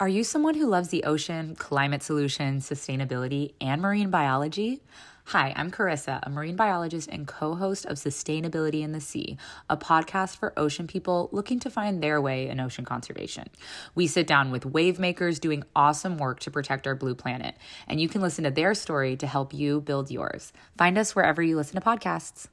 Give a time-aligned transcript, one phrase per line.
[0.00, 4.80] Are you someone who loves the ocean, climate solutions, sustainability, and marine biology?
[5.24, 9.36] Hi, I'm Carissa, a marine biologist and co host of Sustainability in the Sea,
[9.68, 13.48] a podcast for ocean people looking to find their way in ocean conservation.
[13.96, 17.56] We sit down with wave makers doing awesome work to protect our blue planet,
[17.88, 20.52] and you can listen to their story to help you build yours.
[20.76, 22.46] Find us wherever you listen to podcasts.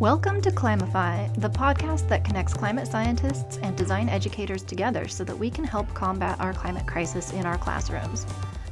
[0.00, 5.38] Welcome to Climify, the podcast that connects climate scientists and design educators together so that
[5.38, 8.26] we can help combat our climate crisis in our classrooms.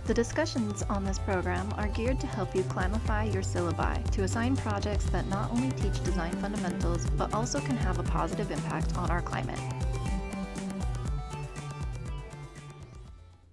[0.07, 4.57] The discussions on this program are geared to help you climify your syllabi to assign
[4.57, 9.09] projects that not only teach design fundamentals but also can have a positive impact on
[9.09, 9.61] our climate.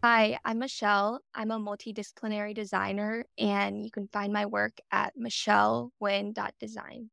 [0.04, 1.20] Hi, I'm Michelle.
[1.36, 7.12] I'm a multidisciplinary designer, and you can find my work at michellewin.design.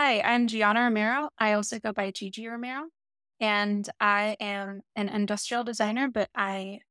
[0.00, 1.30] Hi, I'm Gianna Romero.
[1.40, 2.84] I also go by Gigi Romero,
[3.40, 6.82] and I am an industrial designer, but I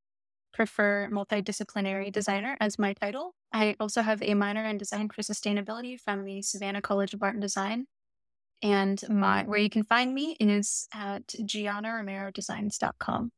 [0.53, 3.33] prefer multidisciplinary designer as my title.
[3.53, 7.36] I also have a minor in design for sustainability from the Savannah College of Art
[7.36, 7.86] and Design.
[8.61, 13.31] And my where you can find me is at giannaromerodesigns.com.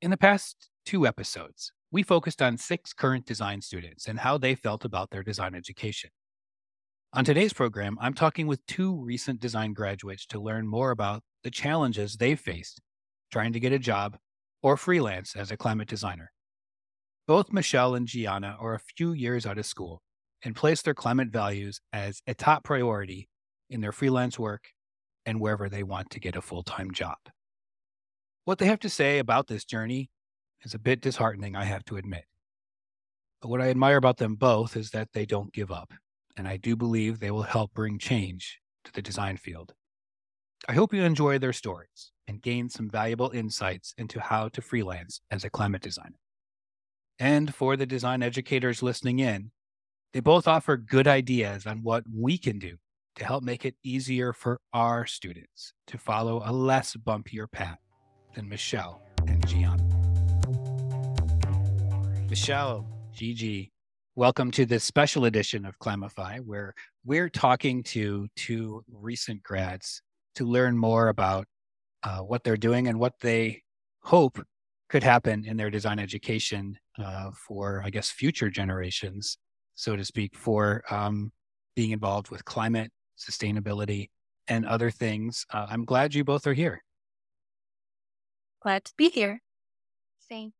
[0.00, 4.54] In the past two episodes, we focused on six current design students and how they
[4.54, 6.10] felt about their design education.
[7.16, 11.50] On today's program, I'm talking with two recent design graduates to learn more about the
[11.50, 12.80] challenges they've faced
[13.30, 14.16] trying to get a job
[14.64, 16.32] or freelance as a climate designer.
[17.28, 20.02] Both Michelle and Gianna are a few years out of school
[20.42, 23.28] and place their climate values as a top priority
[23.70, 24.64] in their freelance work
[25.24, 27.18] and wherever they want to get a full time job.
[28.44, 30.10] What they have to say about this journey
[30.64, 32.24] is a bit disheartening, I have to admit.
[33.40, 35.92] But what I admire about them both is that they don't give up
[36.36, 39.74] and I do believe they will help bring change to the design field.
[40.68, 45.20] I hope you enjoy their stories and gain some valuable insights into how to freelance
[45.30, 46.18] as a climate designer.
[47.18, 49.50] And for the design educators listening in,
[50.12, 52.76] they both offer good ideas on what we can do
[53.16, 57.78] to help make it easier for our students to follow a less bumpier path
[58.34, 59.84] than Michelle and Gianna.
[62.28, 63.73] Michelle, Gigi,
[64.16, 66.72] Welcome to this special edition of Climify, where
[67.04, 70.02] we're talking to two recent grads
[70.36, 71.46] to learn more about
[72.04, 73.64] uh, what they're doing and what they
[74.04, 74.40] hope
[74.88, 79.36] could happen in their design education uh, for, I guess, future generations,
[79.74, 81.32] so to speak, for um,
[81.74, 84.10] being involved with climate, sustainability,
[84.46, 85.44] and other things.
[85.52, 86.84] Uh, I'm glad you both are here.
[88.62, 89.42] Glad to be here.
[90.20, 90.52] Same.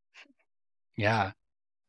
[0.96, 1.30] Yeah.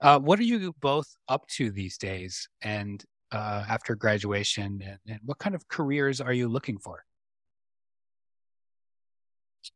[0.02, 4.82] Uh, what are you both up to these days and uh, after graduation?
[4.86, 7.04] And, and, what kind of careers are you looking for?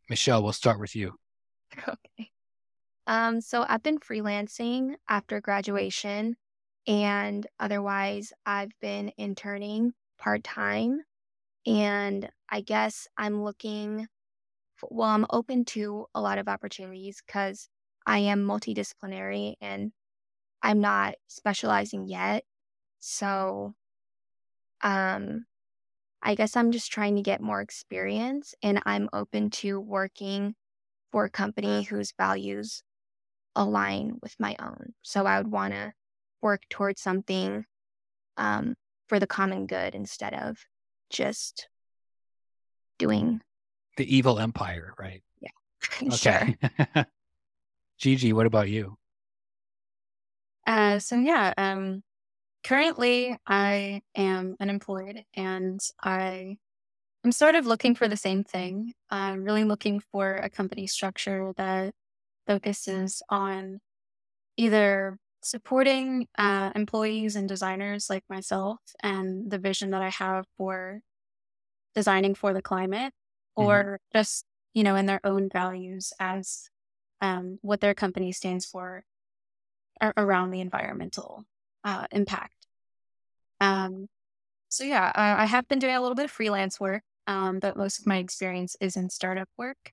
[0.09, 1.13] Michelle, we'll start with you.
[1.87, 2.31] Okay.
[3.07, 6.35] Um, so I've been freelancing after graduation,
[6.85, 11.01] and otherwise, I've been interning part time.
[11.65, 14.07] And I guess I'm looking,
[14.75, 17.67] for, well, I'm open to a lot of opportunities because
[18.05, 19.91] I am multidisciplinary and
[20.61, 22.43] I'm not specializing yet.
[22.99, 23.73] So
[24.81, 25.45] um
[26.21, 30.55] I guess I'm just trying to get more experience and I'm open to working
[31.11, 32.83] for a company whose values
[33.55, 34.93] align with my own.
[35.01, 35.93] So I would want to
[36.41, 37.65] work towards something
[38.37, 38.75] um,
[39.07, 40.57] for the common good instead of
[41.09, 41.67] just
[42.97, 43.41] doing
[43.97, 45.23] the evil empire, right?
[45.41, 45.49] Yeah.
[46.13, 46.57] okay.
[47.97, 48.98] Gigi, what about you?
[50.65, 52.03] Uh, so yeah, um,
[52.63, 56.57] currently I am unemployed and I
[57.25, 58.93] am sort of looking for the same thing.
[59.09, 61.93] I'm really looking for a company structure that
[62.47, 63.79] focuses on
[64.57, 71.01] either supporting uh, employees and designers like myself and the vision that I have for
[71.95, 73.13] designing for the climate,
[73.57, 73.67] mm-hmm.
[73.67, 74.17] or mm-hmm.
[74.17, 76.69] just you know in their own values as
[77.21, 79.03] um, what their company stands for
[80.01, 81.45] around the environmental
[81.83, 82.67] uh, impact.
[83.61, 84.07] Um,
[84.69, 87.75] so yeah, I, I, have been doing a little bit of freelance work, um, but
[87.75, 89.91] most of my experience is in startup work,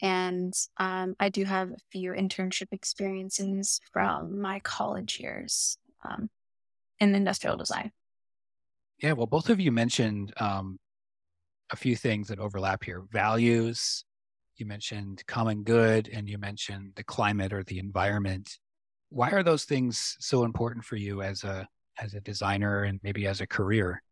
[0.00, 5.76] and um, I do have a few internship experiences from my college years
[6.08, 6.30] um,
[7.00, 7.92] in industrial design.
[9.02, 10.78] Yeah, well, both of you mentioned um,
[11.70, 14.04] a few things that overlap here: values.
[14.56, 18.58] You mentioned common good, and you mentioned the climate or the environment
[19.14, 21.68] why are those things so important for you as a
[21.98, 24.02] as a designer and maybe as a career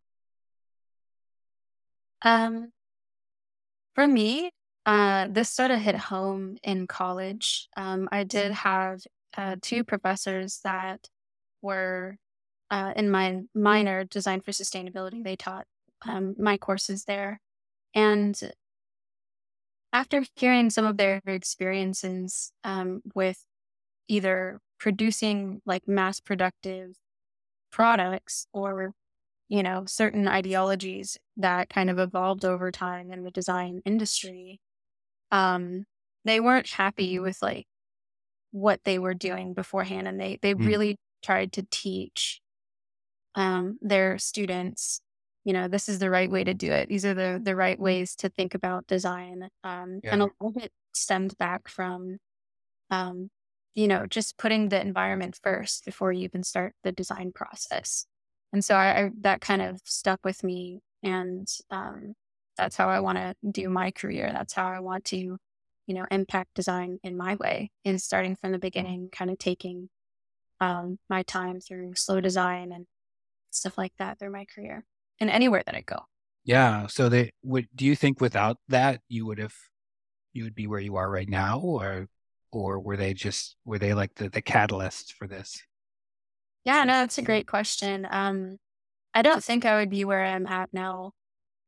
[2.23, 2.73] um
[3.95, 4.51] For me,
[4.87, 7.69] uh, this sort of hit home in college.
[7.77, 9.01] Um, I did have
[9.37, 11.09] uh, two professors that
[11.61, 12.17] were
[12.71, 15.23] uh, in my minor, Design for Sustainability.
[15.23, 15.67] They taught
[16.07, 17.41] um, my courses there.
[17.95, 18.35] And
[19.93, 23.45] after hearing some of their experiences um, with
[24.09, 26.97] either producing like mass productive
[27.71, 28.93] products or
[29.49, 34.59] you know certain ideologies that kind of evolved over time in the design industry
[35.31, 35.85] um
[36.25, 37.69] they weren't happy with like
[38.51, 40.67] what they were doing beforehand and they they mm.
[40.67, 42.41] really tried to teach
[43.37, 45.01] um their students
[45.45, 47.79] you know this is the right way to do it these are the the right
[47.79, 50.13] ways to think about design um yeah.
[50.13, 52.17] and a lot of it stemmed back from
[52.91, 53.31] um
[53.75, 58.07] you know just putting the environment first before you even start the design process
[58.53, 62.15] and so I, I that kind of stuck with me and um
[62.57, 66.07] that's how i want to do my career that's how i want to you know
[66.11, 69.89] impact design in my way is starting from the beginning kind of taking
[70.61, 72.87] um my time through slow design and
[73.51, 74.85] stuff like that through my career
[75.21, 76.01] and anywhere that I go.
[76.45, 76.87] Yeah.
[76.89, 79.55] So they would do you think without that you would have
[80.33, 82.09] you would be where you are right now or
[82.53, 85.63] or were they just were they like the, the catalyst for this?
[86.65, 88.07] Yeah, no, that's a great question.
[88.11, 88.59] Um
[89.15, 91.13] I don't think I would be where I'm at now.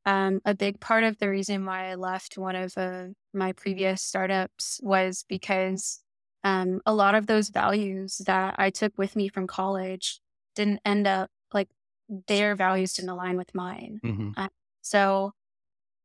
[0.06, 4.02] Um, a big part of the reason why I left one of uh, my previous
[4.02, 6.00] startups was because
[6.42, 10.20] um, a lot of those values that I took with me from college
[10.54, 11.68] didn't end up like
[12.28, 14.00] their values didn't align with mine.
[14.04, 14.30] Mm-hmm.
[14.36, 14.48] Uh,
[14.82, 15.32] so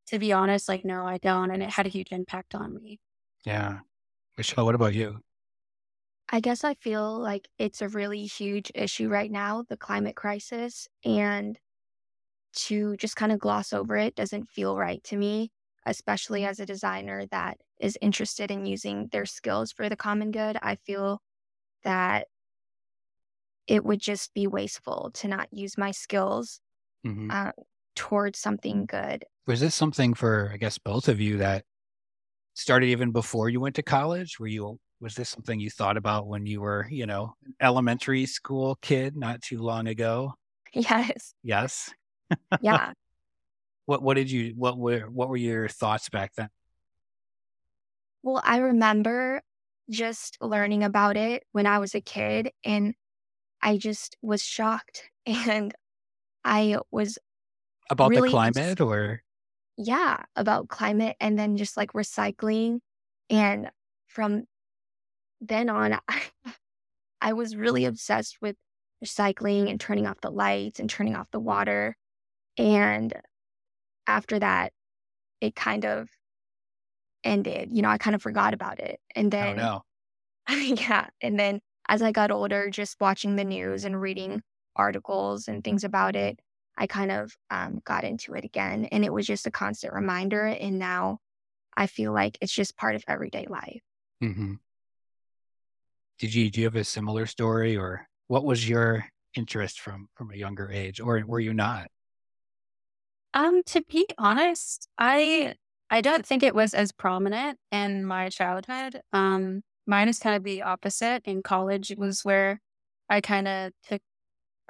[0.06, 1.50] to be honest, like, no, I don't.
[1.50, 3.00] And it had a huge impact on me.
[3.44, 3.80] Yeah.
[4.36, 5.20] Michelle, what about you?
[6.32, 10.86] I guess I feel like it's a really huge issue right now, the climate crisis.
[11.04, 11.58] And
[12.52, 15.50] to just kind of gloss over it doesn't feel right to me,
[15.86, 20.56] especially as a designer that is interested in using their skills for the common good.
[20.62, 21.20] I feel
[21.84, 22.28] that
[23.66, 26.60] it would just be wasteful to not use my skills
[27.06, 27.30] mm-hmm.
[27.30, 27.52] uh,
[27.94, 29.24] towards something good.
[29.46, 31.64] Was this something for, I guess, both of you that
[32.54, 34.38] started even before you went to college?
[34.38, 38.26] Were you, was this something you thought about when you were, you know, an elementary
[38.26, 40.34] school kid not too long ago?
[40.72, 41.34] Yes.
[41.42, 41.92] Yes.
[42.60, 42.92] Yeah.
[43.86, 46.48] what, what did you, what were, what were your thoughts back then?
[48.22, 49.42] Well, I remember
[49.90, 52.94] just learning about it when I was a kid and
[53.60, 55.74] I just was shocked and
[56.44, 57.18] I was
[57.90, 59.22] about really the climate or
[59.82, 62.80] yeah, about climate and then just like recycling
[63.28, 63.70] and
[64.06, 64.44] from
[65.40, 66.22] then on I,
[67.20, 68.56] I was really obsessed with
[69.04, 71.96] recycling and turning off the lights and turning off the water
[72.58, 73.14] and
[74.06, 74.72] after that
[75.40, 76.10] it kind of
[77.24, 79.82] ended you know i kind of forgot about it and oh, then oh,
[80.48, 80.56] no.
[80.76, 81.60] yeah and then
[81.90, 84.42] as I got older, just watching the news and reading
[84.76, 86.38] articles and things about it,
[86.76, 88.86] I kind of um, got into it again.
[88.86, 90.46] And it was just a constant reminder.
[90.46, 91.18] And now
[91.76, 93.82] I feel like it's just part of everyday life.
[94.22, 94.54] Mm-hmm.
[96.18, 100.30] Did you, do you have a similar story or what was your interest from, from
[100.32, 101.88] a younger age or were you not?
[103.32, 105.54] Um, to be honest, I,
[105.88, 109.00] I don't think it was as prominent in my childhood.
[109.12, 111.22] Um, Mine is kind of the opposite.
[111.24, 112.60] In college, it was where
[113.08, 114.00] I kind of took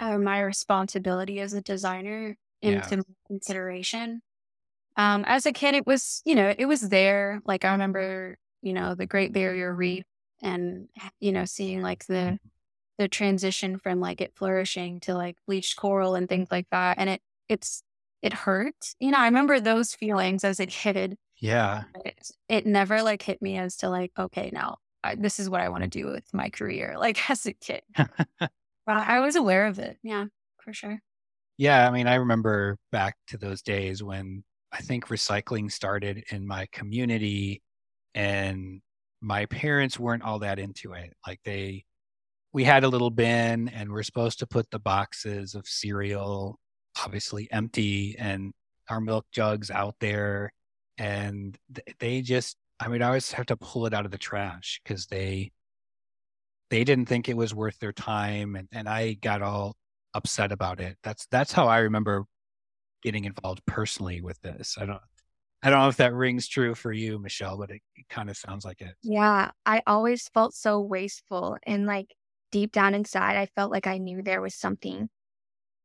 [0.01, 3.03] uh, my responsibility as a designer into yeah.
[3.27, 4.23] consideration.
[4.97, 7.41] Um, as a kid, it was, you know, it was there.
[7.45, 10.05] Like I remember, you know, the Great Barrier Reef
[10.43, 10.89] and,
[11.21, 12.49] you know, seeing like the, mm-hmm.
[12.99, 16.99] the transition from like it flourishing to like bleached coral and things like that.
[16.99, 17.83] And it, it's,
[18.23, 18.95] it hurt.
[18.99, 21.19] You know, I remember those feelings as it hit.
[21.39, 21.85] Yeah.
[22.05, 25.61] It, it never like hit me as to like, okay, now I, this is what
[25.61, 27.83] I want to do with my career, like as a kid.
[28.87, 29.99] but I was aware of it.
[30.03, 30.27] Yeah,
[30.63, 31.01] for sure.
[31.59, 31.87] Yeah.
[31.87, 36.67] I mean, I remember back to those days when I think recycling started in my
[36.73, 37.63] community
[38.15, 38.81] and
[39.21, 41.13] my parents weren't all that into it.
[41.27, 41.85] Like they,
[42.53, 46.59] we had a little bin and we're supposed to put the boxes of cereal
[47.05, 48.53] obviously empty and
[48.89, 50.53] our milk jugs out there
[50.99, 51.57] and
[51.99, 55.07] they just I mean, I always have to pull it out of the trash because
[55.07, 55.53] they
[56.71, 59.77] they didn't think it was worth their time, and, and I got all
[60.15, 60.97] upset about it.
[61.03, 62.25] That's that's how I remember
[63.03, 64.77] getting involved personally with this.
[64.81, 65.01] I don't
[65.63, 68.37] I don't know if that rings true for you, Michelle, but it, it kind of
[68.37, 68.95] sounds like it.
[69.03, 72.15] Yeah, I always felt so wasteful, and like
[72.53, 75.09] deep down inside, I felt like I knew there was something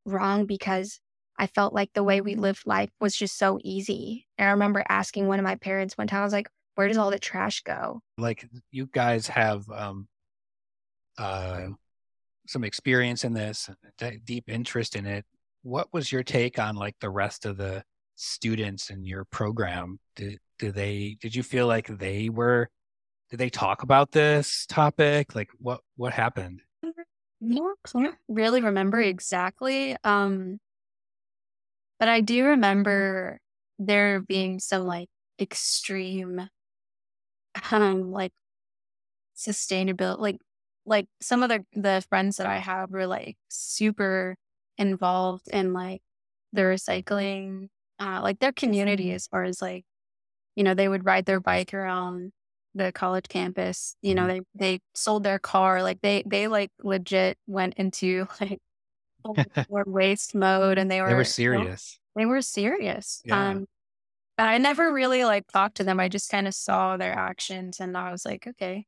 [0.05, 0.99] wrong because
[1.37, 4.27] I felt like the way we lived life was just so easy.
[4.37, 6.97] And I remember asking one of my parents one time, I was like, where does
[6.97, 8.01] all the trash go?
[8.17, 10.07] Like you guys have um
[11.17, 11.67] uh
[12.47, 13.69] some experience in this,
[14.23, 15.25] deep interest in it.
[15.63, 17.83] What was your take on like the rest of the
[18.15, 19.99] students in your program?
[20.15, 22.69] Did do they did you feel like they were
[23.29, 25.35] did they talk about this topic?
[25.35, 26.61] Like what what happened?
[27.41, 29.95] No, can't really remember exactly.
[30.03, 30.59] Um
[31.99, 33.39] but I do remember
[33.79, 36.47] there being some like extreme
[37.71, 38.31] um like
[39.35, 40.37] sustainability like
[40.85, 44.37] like some of the the friends that I have were like super
[44.77, 46.01] involved in like
[46.53, 49.85] the recycling uh like their community as far as like
[50.55, 52.31] you know they would ride their bike around
[52.75, 54.27] the college campus you know Mhm.
[54.27, 58.59] they they sold their car like they they like legit went into like
[59.69, 61.99] more waste mode and they were They were you know, serious.
[62.15, 63.35] they were serious Yeah.
[63.35, 63.65] um
[64.39, 67.97] I never really like talked to them I just kind of saw their actions and
[67.97, 68.87] I was like okay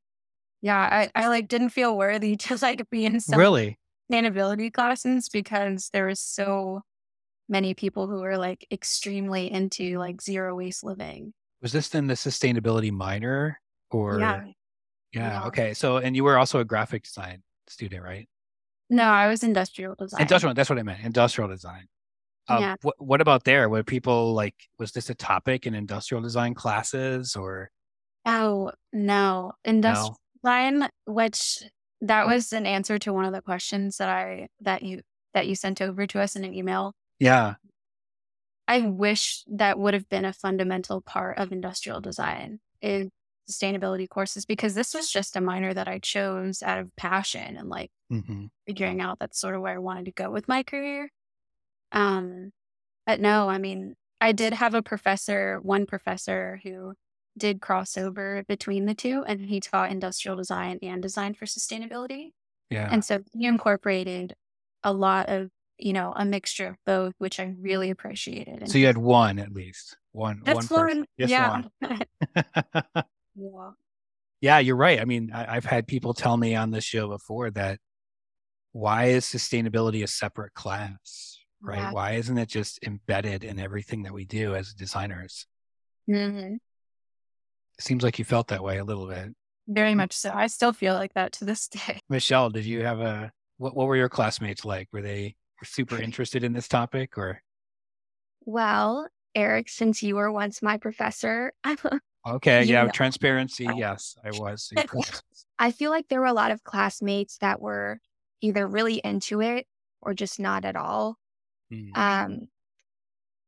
[0.62, 3.78] yeah I I like didn't feel worthy to like be in some Really?
[4.12, 6.82] sustainability classes because there was so
[7.50, 12.14] many people who were like extremely into like zero waste living Was this in the
[12.16, 13.60] sustainability minor
[13.92, 14.44] or yeah
[15.14, 15.48] yeah, Yeah.
[15.48, 15.74] okay.
[15.74, 18.28] So and you were also a graphic design student, right?
[18.90, 20.22] No, I was industrial design.
[20.22, 21.04] Industrial that's what I meant.
[21.04, 21.88] Industrial design.
[22.50, 22.76] Um, Yeah.
[22.82, 23.70] what what about there?
[23.70, 27.72] Were people like was this a topic in industrial design classes or
[28.26, 31.64] Oh no, industrial design, which
[32.02, 35.02] that was an answer to one of the questions that I that you
[35.34, 36.94] that you sent over to us in an email.
[37.20, 37.56] Yeah.
[38.68, 43.12] I wish that would have been a fundamental part of industrial design in
[43.50, 47.70] sustainability courses because this was just a minor that I chose out of passion and
[47.70, 51.10] like hmm figuring out that's sort of where I wanted to go with my career.
[51.92, 52.52] Um,
[53.06, 56.94] but no, I mean, I did have a professor, one professor who
[57.38, 62.32] did cross over between the two, and he taught industrial design and design for sustainability.
[62.70, 62.88] Yeah.
[62.92, 64.36] And so he incorporated
[64.84, 68.62] a lot of, you know, a mixture of both, which I really appreciated.
[68.62, 69.98] And so you had one at least.
[70.12, 71.06] One that's one.
[71.20, 71.50] Just yeah.
[71.50, 71.72] one.
[72.36, 72.82] yeah.
[74.42, 75.00] yeah, you're right.
[75.00, 77.80] I mean, I, I've had people tell me on this show before that
[78.72, 81.40] why is sustainability a separate class?
[81.62, 81.80] Right?
[81.80, 81.92] Yeah.
[81.92, 85.46] Why isn't it just embedded in everything that we do as designers?
[86.08, 86.56] hmm
[87.78, 89.36] It seems like you felt that way a little bit.
[89.68, 90.32] Very much so.
[90.34, 92.00] I still feel like that to this day.
[92.10, 94.88] Michelle, did you have a what what were your classmates like?
[94.92, 97.42] Were they super interested in this topic or
[98.46, 101.78] Well, Eric, since you were once my professor, I'm
[102.26, 102.90] okay, You yeah, know.
[102.92, 104.72] transparency, yes, I was.
[105.60, 108.00] I feel like there were a lot of classmates that were
[108.42, 109.68] either really into it
[110.02, 111.18] or just not at all.
[111.72, 112.48] Mm, Um,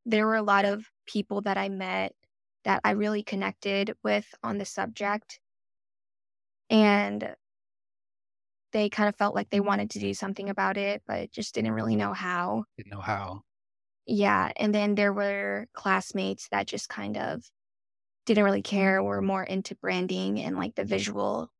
[0.06, 2.14] there were a lot of people that I met
[2.64, 5.40] that I really connected with on the subject.
[6.68, 7.34] And
[8.72, 11.72] they kind of felt like they wanted to do something about it, but just didn't
[11.72, 12.64] really know how.
[12.76, 13.42] Didn't know how.
[14.06, 14.52] Yeah.
[14.56, 17.42] And then there were classmates that just kind of
[18.26, 21.50] didn't really care, were more into branding and like the visual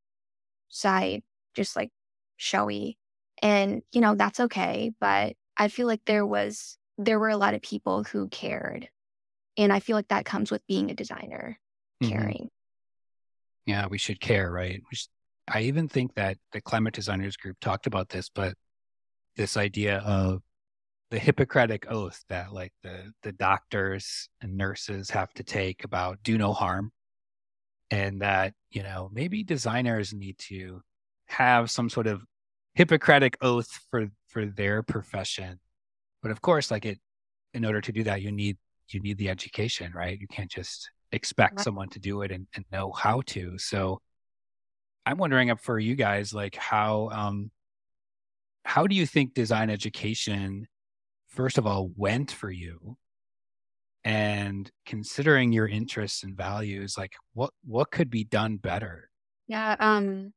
[0.68, 1.22] side,
[1.54, 1.90] just like
[2.36, 2.96] showy.
[3.42, 4.92] And, you know, that's okay.
[5.00, 8.88] But I feel like there was, there were a lot of people who cared.
[9.60, 11.60] And I feel like that comes with being a designer,
[12.02, 12.08] Mhm.
[12.08, 12.50] caring.
[13.66, 14.82] Yeah, we should care, right?
[14.90, 15.10] Should,
[15.46, 18.54] I even think that the climate designers group talked about this, but
[19.36, 20.42] this idea of
[21.10, 26.38] the Hippocratic oath that like the the doctors and nurses have to take about do
[26.38, 26.90] no harm,
[27.90, 30.80] and that you know maybe designers need to
[31.26, 32.24] have some sort of
[32.74, 35.60] Hippocratic oath for for their profession.
[36.22, 36.98] But of course, like it,
[37.52, 38.56] in order to do that, you need
[38.94, 40.18] you need the education, right?
[40.20, 41.64] You can't just expect Right.
[41.64, 43.58] someone to do it and, and know how to.
[43.58, 44.00] So
[45.06, 47.50] I'm wondering up for you guys, like how um
[48.64, 50.66] how do you think design education
[51.28, 52.96] first of all went for you?
[54.02, 59.10] And considering your interests and values, like what what could be done better?
[59.46, 59.76] Yeah.
[59.78, 60.32] Um,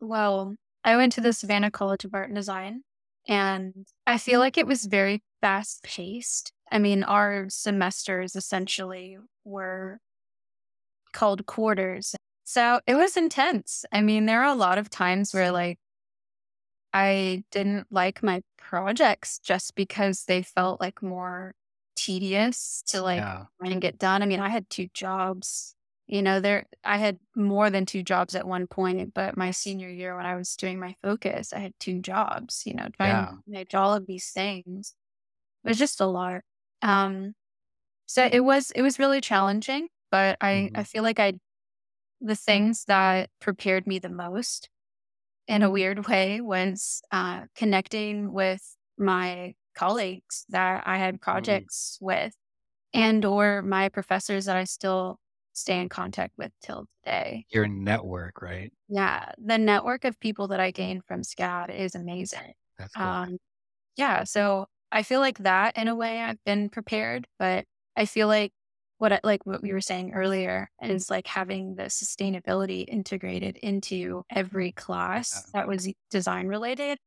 [0.00, 2.82] well, I went to the Savannah College of Art and Design,
[3.26, 3.74] and
[4.06, 6.52] I feel like it was very fast paced.
[6.70, 10.00] I mean, our semesters essentially were
[11.12, 12.14] called quarters.
[12.44, 13.84] So it was intense.
[13.92, 15.78] I mean, there are a lot of times where like
[16.92, 21.54] I didn't like my projects just because they felt like more
[21.96, 23.44] tedious to like yeah.
[23.60, 24.22] try and get done.
[24.22, 25.74] I mean, I had two jobs.
[26.06, 29.88] You know, there I had more than two jobs at one point, but my senior
[29.90, 33.26] year when I was doing my focus, I had two jobs, you know, trying Yeah.
[33.26, 34.94] to manage all of these things.
[35.64, 36.42] it was just a lot.
[36.82, 37.34] Um,
[38.06, 40.74] so it was it was really challenging, but I Mhm.
[40.74, 41.34] I feel like I
[42.20, 44.70] the things that prepared me the most
[45.48, 52.34] in a weird way was uh, connecting with my colleagues that I had projects with
[52.94, 55.18] and or my professors that I still
[55.54, 57.46] stay in contact with till today.
[57.50, 58.72] Your network, right?
[58.88, 62.54] Yeah, the network of people that I gained from SCAD is amazing.
[62.78, 63.18] That's cool.
[63.18, 63.38] Um,
[63.96, 67.66] yeah, so I feel like that in a way I've been prepared, but
[67.96, 68.52] I feel like
[68.98, 74.24] what I, like what we were saying earlier is like having the sustainability integrated into
[74.30, 76.98] every class that was design related.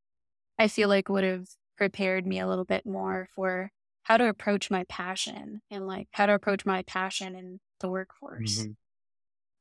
[0.59, 1.47] I feel like would have
[1.77, 3.71] prepared me a little bit more for
[4.03, 8.67] how to approach my passion and like how to approach my passion in the workforce.
[8.67, 8.75] Mhm.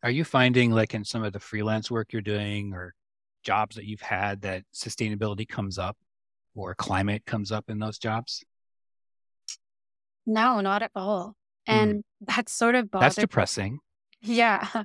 [0.03, 2.95] Are you finding like in some of the freelance work you're doing or
[3.45, 5.99] jobs that you've had that sustainability comes up
[6.55, 8.45] or climate comes up in those jobs?
[10.27, 11.35] No, not at all.
[11.69, 11.73] Mm.
[11.73, 13.79] And that's sort of That's depressing.
[14.21, 14.67] Yeah.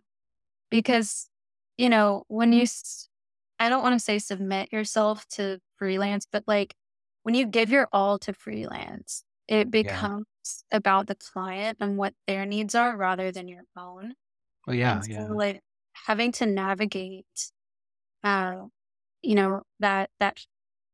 [0.72, 1.30] Because,
[1.78, 2.66] you know, when you,
[3.60, 6.74] I don't want to say submit yourself to freelance, but like
[7.24, 10.26] when you give your all to freelance, it becomes
[10.72, 14.16] about the client and what their needs are rather than your own.
[14.66, 15.28] Well, yeah, so, yeah.
[15.28, 15.62] like
[15.94, 17.52] having to navigate,
[18.24, 18.64] uh,
[19.22, 20.40] you know, that, that,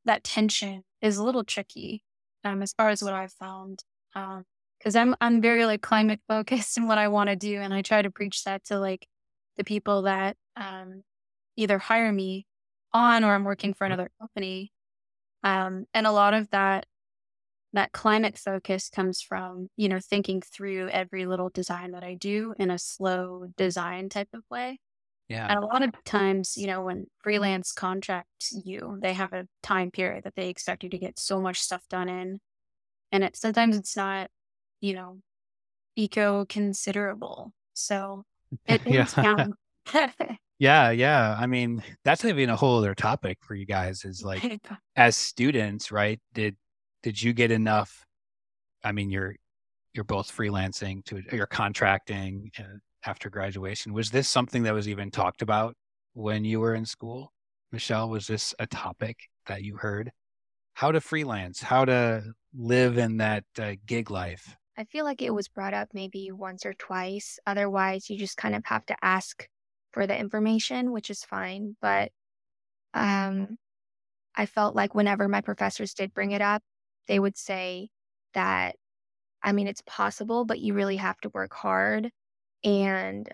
[0.06, 2.04] that tension is a little tricky,
[2.44, 3.84] um, as far as what I've found.
[4.16, 4.44] Um,
[4.84, 7.58] cause I'm, I'm very like climate focused in what I want to do.
[7.58, 9.08] And I try to preach that to like
[9.58, 11.04] the people that, um,
[11.58, 12.46] either hire me
[12.94, 14.72] on or I'm working for another company.
[15.44, 16.86] Um, and a lot of that,
[17.74, 22.54] that climate focus comes from, you know, thinking through every little design that I do
[22.60, 24.80] in a slow design type of way.
[25.32, 25.48] Yeah.
[25.48, 29.90] And a lot of times, you know, when freelance contracts you, they have a time
[29.90, 32.42] period that they expect you to get so much stuff done in.
[33.14, 34.30] And it sometimes it's not,
[34.82, 35.20] you know,
[35.96, 37.54] eco considerable.
[37.74, 38.26] So
[38.68, 39.48] it Yeah.
[40.60, 41.36] Yeah, yeah.
[41.40, 44.62] I mean, that's even a whole other topic for you guys is like
[44.96, 46.20] as students, right?
[46.36, 46.56] Did
[47.02, 48.06] did you get enough
[48.84, 49.36] I mean, you're
[49.94, 53.94] you're both freelancing to you're contracting uh, after graduation.
[53.94, 55.76] Was this something that was even talked about
[56.14, 57.32] when you were in school?
[57.72, 60.12] Michelle, was this a topic that you heard?
[60.74, 64.56] How to freelance, how to live in that uh, gig life.
[64.78, 67.40] I feel like it was brought up maybe once or twice.
[67.46, 69.48] Otherwise, you just kind of have to ask
[69.92, 71.76] for the information, which is fine.
[71.82, 72.12] But
[72.94, 73.58] um,
[74.36, 76.64] I felt like whenever my professors did bring it up,
[77.08, 77.90] they would say
[78.34, 78.76] that,
[79.44, 82.10] I mean, it's possible, but you really have to work hard.
[82.64, 83.30] And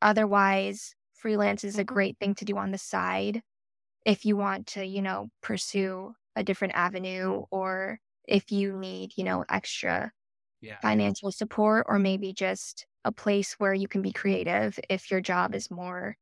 [0.00, 3.42] otherwise, freelance is a great thing to do on the side
[4.06, 9.24] if you want to, you know, pursue a different avenue or if you need, you
[9.24, 10.12] know, extra
[10.60, 10.78] Yeah.
[10.82, 15.54] financial support or maybe just a place where you can be creative if your job
[15.54, 16.16] is more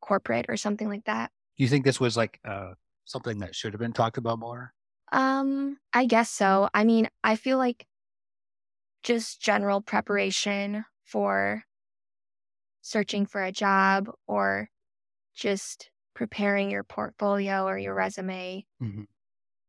[0.00, 1.32] corporate or something like that.
[1.56, 4.74] Do you think this was like uh, something that should have been talked about more?
[5.12, 6.68] Um, I guess so.
[6.74, 7.86] I mean, I feel like
[9.02, 11.62] just general preparation for
[12.82, 14.68] searching for a job or
[15.34, 19.06] just preparing your portfolio or your resume Mhm.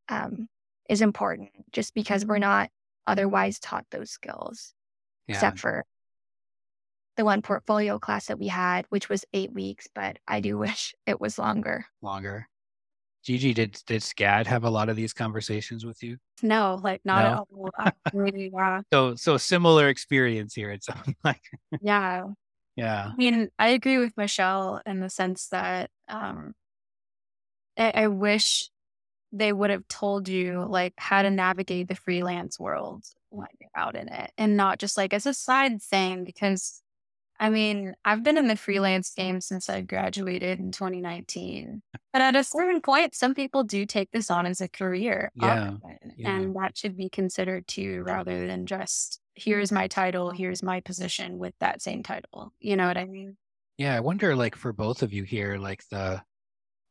[0.08, 0.48] um,
[0.88, 2.70] is important just because we're not
[3.06, 4.72] otherwise taught those skills.
[5.26, 5.34] Yeah.
[5.34, 5.84] except for
[7.16, 10.94] the one portfolio class that we had, which was eight weeks, but I do wish
[11.06, 11.86] it was longer.
[12.00, 12.48] longer.
[13.26, 16.16] Gigi, did did SCAD have a lot of these conversations with you?
[16.44, 17.66] no, like not No?
[17.82, 17.92] at all.
[18.14, 20.70] Really, uh, So so similar experience here.
[20.70, 20.86] It's
[21.24, 21.42] like
[21.80, 22.22] yeah.
[22.76, 23.10] yeah.
[23.12, 26.54] I mean, I agree with Michelle in the sense that um,
[27.76, 28.70] I, I wish
[29.32, 33.96] they would have told you like how to navigate the freelance world when you're out
[33.96, 36.80] in it and not just like as a side thing because
[37.38, 41.82] I mean, I've been in the freelance game since I graduated in 2019.
[42.12, 45.30] But at a certain point, some people do take this on as a career.
[45.34, 46.36] Yeah, often, yeah.
[46.36, 51.38] And that should be considered too, rather than just here's my title, here's my position
[51.38, 52.52] with that same title.
[52.58, 53.36] You know what I mean?
[53.76, 56.22] Yeah, I wonder like for both of you here, like the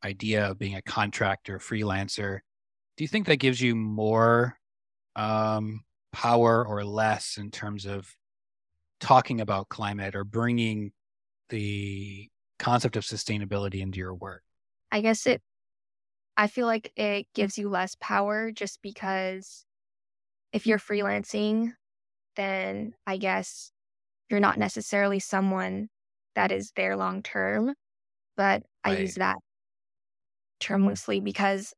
[0.04, 2.38] idea of being a contractor, freelancer,
[2.96, 4.58] do you think that gives you more
[5.16, 5.80] um
[6.12, 8.08] power or less in terms of
[9.00, 10.92] talking about climate or bringing
[11.48, 12.28] the
[12.58, 14.42] concept of sustainability into your work?
[14.90, 15.42] I guess it,
[16.36, 19.64] I feel like it gives you less power just because
[20.52, 21.72] if you're freelancing,
[22.36, 23.72] then I guess
[24.30, 25.88] you're not necessarily someone
[26.34, 27.74] that is there long term.
[28.36, 29.36] But I use that
[30.60, 31.72] term loosely because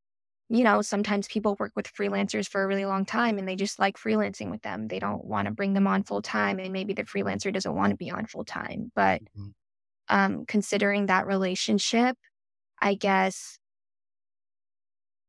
[0.48, 3.78] you know, sometimes people work with freelancers for a really long time and they just
[3.78, 4.88] like freelancing with them.
[4.88, 6.58] They don't want to bring them on full time.
[6.58, 8.90] And maybe the freelancer doesn't want to be on full time.
[8.94, 9.52] But Mhm.
[10.08, 12.16] um, considering that relationship,
[12.80, 13.58] I guess,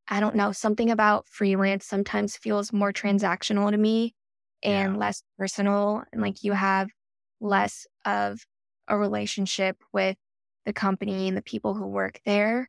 [0.08, 4.14] I don't know, something about freelance sometimes feels more transactional to me
[4.62, 4.98] and Yeah.
[4.98, 6.04] less personal.
[6.12, 6.90] And like you have
[7.40, 8.44] less of
[8.88, 10.16] a relationship with
[10.64, 12.68] the company and the people who work there.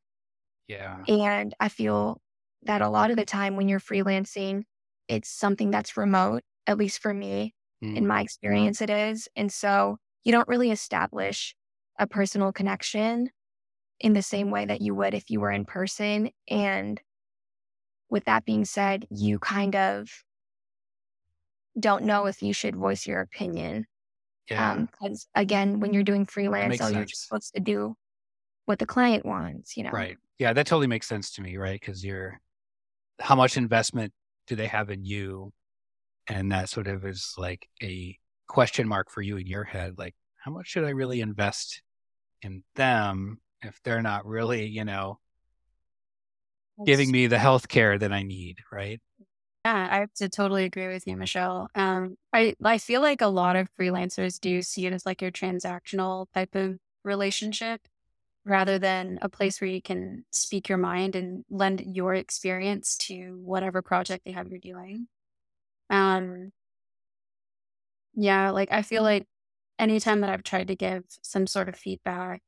[0.67, 1.05] Yeah.
[1.07, 2.21] And I feel
[2.63, 4.63] that a lot of the time when you're freelancing,
[5.07, 8.07] it's something that's remote, at least for me, in Mm.
[8.07, 9.27] my experience, it is.
[9.35, 11.55] And so you don't really establish
[11.99, 13.31] a personal connection
[13.99, 16.31] in the same way that you would if you were in person.
[16.47, 17.01] And
[18.09, 20.23] with that being said, you kind of
[21.79, 23.85] don't know if you should voice your opinion.
[24.49, 24.85] Yeah.
[24.91, 27.95] Because again, when you're doing freelance, makes oh, you're just supposed to do
[28.65, 29.91] what the client wants, you know?
[29.91, 30.17] Right.
[30.39, 31.79] Yeah, that totally makes sense to me, right?
[31.79, 32.39] Because you're,
[33.21, 34.13] how much investment
[34.47, 35.53] do they have in you?
[36.27, 39.97] And that sort of is like a question mark for you in your head.
[39.97, 41.81] Like, how much should I really invest
[42.41, 45.19] in them if they're not really, you know,
[46.85, 48.99] giving me the health care that I need, right?
[49.65, 51.69] Yeah, I have to totally agree with you, Michelle.
[51.75, 55.31] Um, I I feel like a lot of freelancers do see it as like your
[55.31, 57.81] transactional type of relationship
[58.45, 63.39] rather than a place where you can speak your mind and lend your experience to
[63.43, 65.07] whatever project they have you're doing.
[65.89, 66.51] Um,
[68.13, 69.27] yeah, like I feel like
[69.79, 72.41] anytime that I've tried to give some sort of feedback,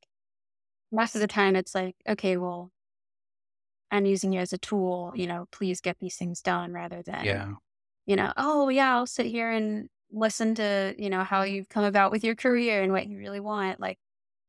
[0.92, 2.72] most of the time it's like, okay, well,
[3.90, 7.26] I'm using you as a tool, you know, please get these things done rather than
[7.26, 7.54] Yeah.
[8.06, 11.84] you know, oh yeah, I'll sit here and listen to, you know, how you've come
[11.84, 13.80] about with your career and what you really want.
[13.80, 13.98] Like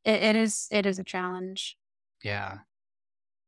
[0.06, 1.78] it, it is it is a challenge.
[2.24, 2.60] Yeah.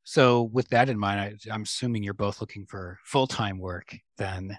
[0.04, 4.58] So with that in mind, I, I'm assuming you're both looking for full-time work then,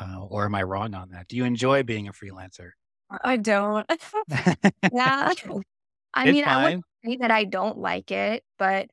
[0.00, 1.28] uh, or am I wrong on that?
[1.28, 2.70] Do you enjoy being a freelancer?
[3.22, 3.86] I don't.
[4.92, 5.32] Yeah.
[6.14, 8.88] I It's mean, I wouldn't say that I don't like it, but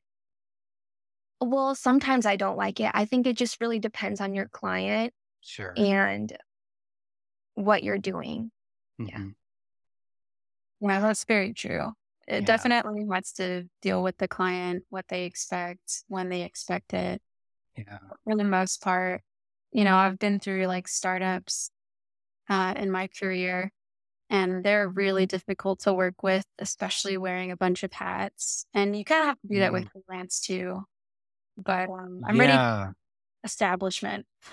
[1.40, 2.90] well, sometimes I don't like it.
[2.92, 5.72] I think it just really depends on your client Sure.
[5.76, 6.36] and
[7.54, 8.50] what you're doing.
[8.98, 9.18] yeah.
[9.18, 9.34] Mhm.
[10.80, 11.92] yeah, that's very true.
[12.26, 12.46] It Yeah.
[12.46, 17.22] definitely wants to deal with the client, what they expect, when they expect it.
[17.76, 18.14] Yeah.
[18.24, 19.22] For the most part,
[19.72, 21.70] you know, I've been through like startups
[22.50, 23.72] uh, in my career,
[24.30, 28.66] and they're really difficult to work with, especially wearing a bunch of hats.
[28.74, 30.84] And you kind of have to do that with freelance too.
[31.58, 32.60] But um, I'm ready
[33.44, 34.26] establishment.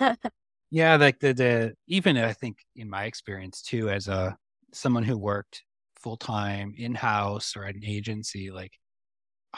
[0.70, 4.36] Yeah, like the the even I think in my experience too, as a
[4.72, 5.64] someone who worked
[6.02, 8.72] full time in house or at an agency, like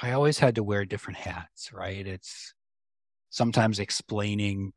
[0.00, 2.06] I always had to wear different hats, right?
[2.06, 2.52] It's
[3.30, 4.72] sometimes explaining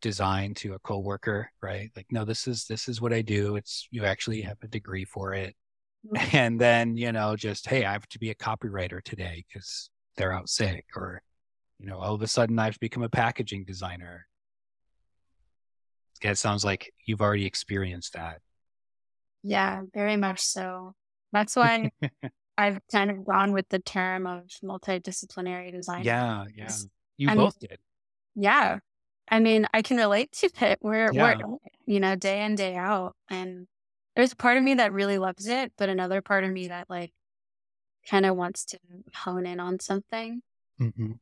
[0.00, 1.90] design to a coworker, right?
[1.96, 3.56] Like, no, this is this is what I do.
[3.56, 5.54] It's you actually have a degree for it.
[6.14, 6.34] Mm.
[6.34, 10.32] And then, you know, just hey, I have to be a copywriter today because they're
[10.32, 11.22] out sick, or
[11.78, 14.26] you know, all of a sudden I've become a packaging designer.
[16.22, 18.40] Yeah, it sounds like you've already experienced that.
[19.42, 20.94] yeah, very much so.
[21.34, 21.90] That's why
[22.56, 26.04] I've kind of gone with the term of multidisciplinary design.
[26.04, 26.70] Yeah, yeah.
[27.18, 27.78] You I mean- both did.
[28.34, 28.78] Yeah.
[29.28, 30.78] I mean, I can relate to it.
[30.82, 31.36] We're, Yeah.
[31.36, 33.14] we're, you know, day in, day out.
[33.30, 33.66] And
[34.16, 36.88] there's a part of me that really loves it, but another part of me that
[36.88, 37.12] like
[38.08, 38.78] kind of wants to
[39.14, 40.42] hone in on something,
[40.78, 41.12] hmm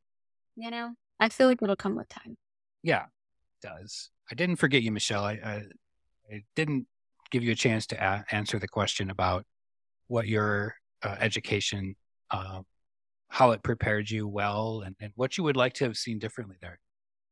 [0.56, 0.92] you know?
[1.20, 2.36] I feel like it'll come with time.
[2.82, 4.10] Yeah, it does.
[4.30, 5.24] I didn't forget you, Michelle.
[5.24, 5.62] I, I,
[6.30, 6.86] I didn't
[7.30, 9.46] give you a chance to a- answer the question about
[10.12, 11.96] what your uh, education,
[12.30, 12.60] uh,
[13.28, 16.56] how it prepared you well, and, and what you would like to have seen differently
[16.60, 16.78] there,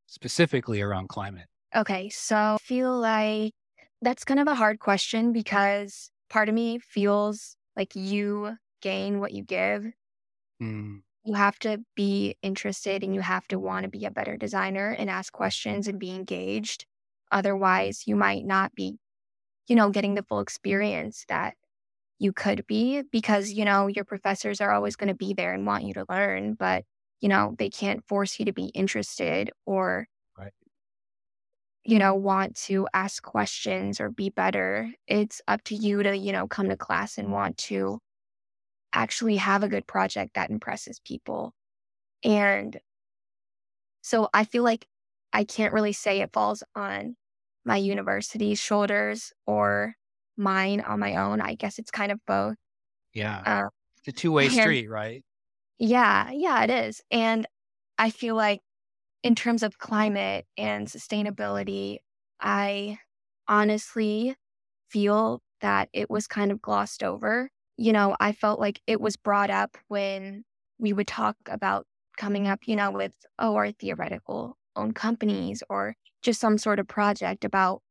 [0.07, 1.45] specifically around climate.
[1.75, 3.53] Okay, so I feel like
[4.01, 9.31] that's kind of a hard question because part of me feels like you gain what
[9.31, 9.85] you give.
[10.61, 14.37] Mm, You have to be interested and you have to want to be a better
[14.37, 16.87] designer and ask questions and be engaged.
[17.31, 18.97] Otherwise, you might not be,
[19.67, 21.53] you know, getting the full experience that
[22.21, 25.67] you could be because, you know, your professors are always going to be there and
[25.67, 26.85] want you to learn, but,
[27.21, 30.07] you know, they can't force you to be interested or
[30.37, 30.53] Right.
[31.83, 34.93] you know, want to ask questions or be better.
[35.07, 37.99] It's up to you to, you know, come to class and want to
[38.93, 41.53] actually have a good project that impresses people.
[42.23, 42.79] And
[44.01, 44.87] so I feel like
[45.33, 47.15] I can't really say it falls on
[47.65, 49.95] my university's shoulders or
[50.41, 51.41] mine on my own.
[51.41, 52.57] I guess it's kind of both.
[53.13, 55.23] yeah, Uh, it's a two way street, right?
[55.79, 57.01] yeah, yeah, it is.
[57.11, 57.47] And
[57.97, 58.61] I feel like
[59.23, 61.99] in terms of climate and sustainability,
[62.41, 62.99] I
[63.47, 64.35] honestly
[64.89, 67.49] feel that it was kind of glossed over.
[67.77, 70.45] You know, I felt like it was brought up when
[70.79, 75.95] we would talk about coming up, you know, with, oh, our theoretical own companies or
[76.23, 77.81] just some sort of project about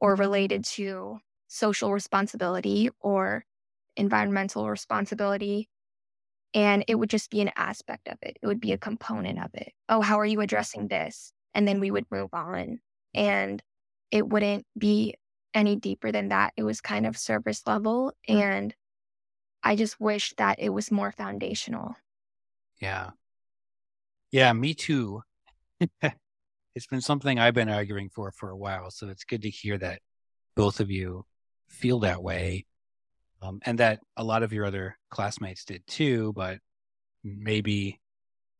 [0.00, 3.44] or related to social responsibility or
[3.96, 5.68] environmental responsibility.
[6.54, 9.50] And it would just be an aspect of it, it would be a component of
[9.54, 9.72] it.
[9.88, 11.32] Oh, how are you addressing this?
[11.52, 12.78] And then we would move on.
[13.14, 13.62] And
[14.12, 15.14] it wouldn't be
[15.52, 16.52] any deeper than that.
[16.56, 18.12] It was kind of service level.
[18.28, 18.42] Mm.
[18.42, 18.74] And
[19.62, 21.96] I just wish that it was more foundational.
[22.80, 23.10] Yeah.
[24.30, 25.22] Yeah, me too.
[26.74, 28.90] it's been something I've been arguing for for a while.
[28.92, 30.00] So it's good to hear that
[30.54, 31.24] both of you
[31.70, 32.66] feel that way.
[33.42, 36.58] Um, and that a lot of your other classmates did too, but
[37.24, 37.98] maybe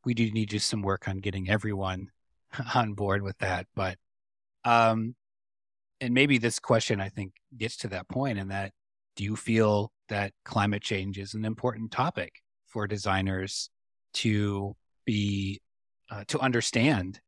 [0.04, 2.08] we do need just some work on getting everyone
[2.74, 3.66] on board with that.
[3.74, 3.98] But,
[4.64, 5.14] um,
[6.00, 8.72] and maybe this question I think gets to that point and that
[9.16, 12.32] do you feel that climate change is an important topic
[12.66, 13.68] for designers
[14.14, 15.60] to be,
[16.10, 17.20] uh, to understand,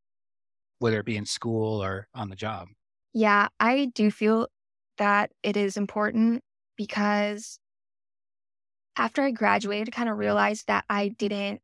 [0.79, 2.69] whether it be in school or on the job?
[3.13, 4.49] Yeah, I do feel
[5.03, 6.45] that it is important
[6.77, 7.59] because
[8.95, 11.61] after I graduated, I kind of realized that I didn't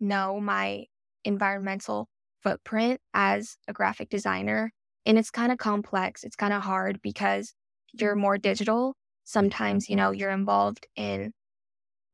[0.00, 0.86] know my
[1.22, 2.08] environmental
[2.42, 4.72] footprint as a graphic designer.
[5.04, 6.24] And it's kind of complex.
[6.24, 7.52] It's kind of hard because
[7.92, 8.94] you're more digital.
[9.24, 11.34] Sometimes, you know, you're involved in,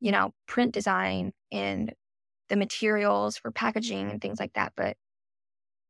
[0.01, 1.93] you know, print design and
[2.49, 4.73] the materials for packaging and things like that.
[4.77, 4.97] But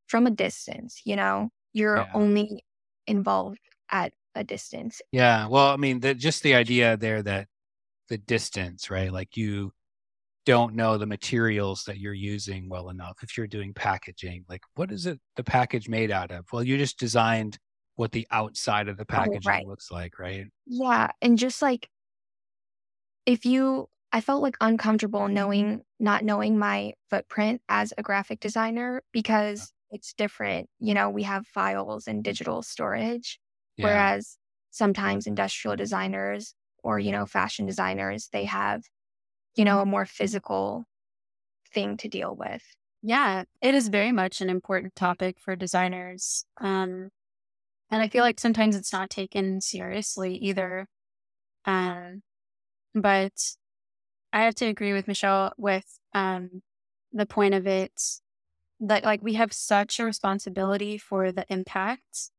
[0.07, 2.11] from a distance, you know, you're yeah.
[2.13, 2.63] only
[3.07, 3.61] involved
[3.91, 5.03] at a distance.
[5.11, 5.49] Yeah.
[5.49, 7.49] Well, I mean, the, just the idea there that
[8.09, 9.13] the distance, right?
[9.13, 9.73] Like you
[10.45, 13.19] don't know the materials that you're using well enough.
[13.23, 16.45] If you're doing packaging, like what is it the package made out of?
[16.53, 17.59] Well, you just designed
[17.97, 19.67] what the outside of the oh, packaging oh, right.
[19.67, 20.47] looks like, right?
[20.67, 21.09] Yeah.
[21.21, 21.89] And just like
[23.25, 29.03] if you, I felt like uncomfortable knowing, not knowing my footprint as a graphic designer
[29.13, 30.69] because it's different.
[30.79, 33.41] You know, we have files and digital storage.
[33.77, 33.85] Yeah.
[33.87, 34.39] Whereas
[34.71, 38.83] sometimes industrial designers or, you know, fashion designers, they have,
[39.55, 40.87] you know, a more physical
[41.73, 42.63] thing to deal with.
[43.03, 46.45] Yeah, it is very much an important topic for designers.
[46.61, 47.11] Um,
[47.91, 50.89] and I feel like sometimes it's not taken seriously either.
[51.65, 52.23] Um,
[52.95, 53.57] but
[54.33, 56.63] I have to agree with Michelle with um,
[57.13, 58.01] the point of it
[58.81, 62.31] that like we have such a responsibility for the impact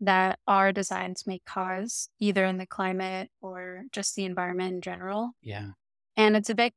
[0.00, 5.32] that our designs may cause, either in the climate or just the environment in general.
[5.42, 5.70] Yeah.
[6.16, 6.72] And it's a big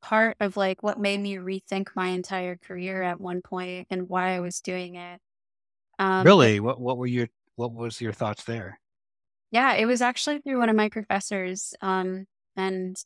[0.00, 4.34] part of like what made me rethink my entire career at one point and why
[4.34, 5.20] I was doing it.
[5.98, 6.60] Um, really?
[6.60, 8.80] What what were your what was your thoughts there?
[9.50, 11.74] Yeah, it was actually through one of my professors.
[11.80, 12.96] Um, and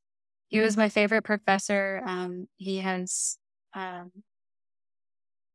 [0.48, 2.02] he was my favorite professor.
[2.07, 3.37] Um, he has
[3.74, 4.11] um,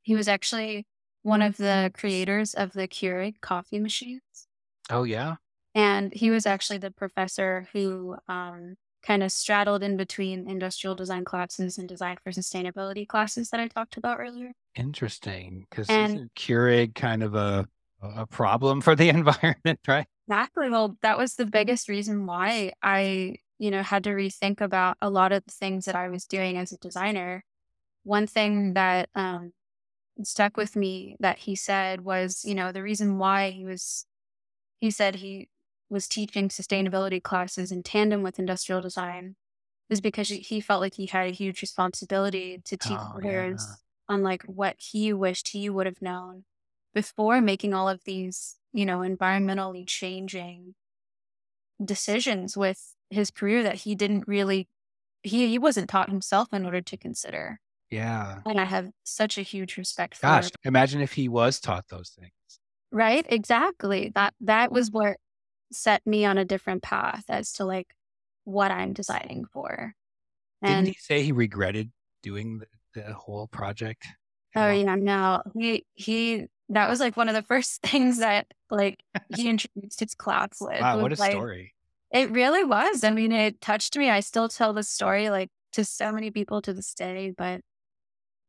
[0.04, 0.86] he was actually
[1.24, 4.22] one of the creators of the Keurig coffee machines.
[4.90, 5.36] Oh, yeah.
[5.74, 11.24] And he was actually the professor who um, kind of straddled in between industrial design
[11.24, 14.52] classes and design for sustainability classes that I talked about earlier.
[14.76, 15.66] Interesting.
[15.70, 15.88] Because
[16.36, 17.68] Keurig kind of a,
[18.02, 20.08] a problem for the environment, right?
[20.28, 20.70] Exactly.
[20.70, 25.10] Well, that was the biggest reason why I, you know, had to rethink about a
[25.10, 27.44] lot of the things that I was doing as a designer.
[28.04, 29.52] One thing that um,
[30.24, 34.06] stuck with me that he said was, you know, the reason why he was,
[34.80, 35.50] he said he
[35.90, 39.36] was teaching sustainability classes in tandem with industrial design
[39.90, 44.14] is because he felt like he had a huge responsibility to teach oh, others yeah.
[44.16, 46.46] on like what he wished he would have known
[46.94, 50.76] before making all of these, you know, environmentally changing
[51.84, 54.68] decisions with his career that he didn't really
[55.24, 57.60] he, he wasn't taught himself in order to consider.
[57.92, 58.40] Yeah.
[58.46, 62.12] And I have such a huge respect for Gosh, imagine if he was taught those
[62.18, 62.32] things.
[62.92, 63.26] Right?
[63.30, 64.12] Exactly.
[64.16, 65.18] That that was what
[65.72, 67.94] set me on a different path as to like
[68.46, 69.94] what I'm designing for.
[70.62, 71.92] And Didn't he say he regretted
[72.24, 72.68] doing the,
[73.02, 74.08] the whole project?
[74.56, 75.42] Oh yeah, no.
[75.58, 79.04] He he that was like one of the first things that like
[79.36, 80.82] he introduced his class with.
[80.82, 81.74] Wow, what a like, story.
[82.12, 83.04] It really was.
[83.04, 84.10] I mean, it touched me.
[84.10, 87.62] I still tell the story like to so many people to this day, but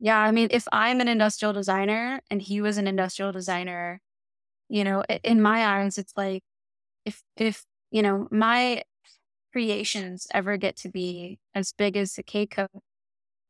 [0.02, 4.02] yeah, I mean, if I'm an industrial designer and he was an industrial designer,
[4.68, 6.42] you know, in my eyes, it's like
[7.06, 8.84] if if you know my
[9.52, 12.70] creations ever get to be as big as the K-Cup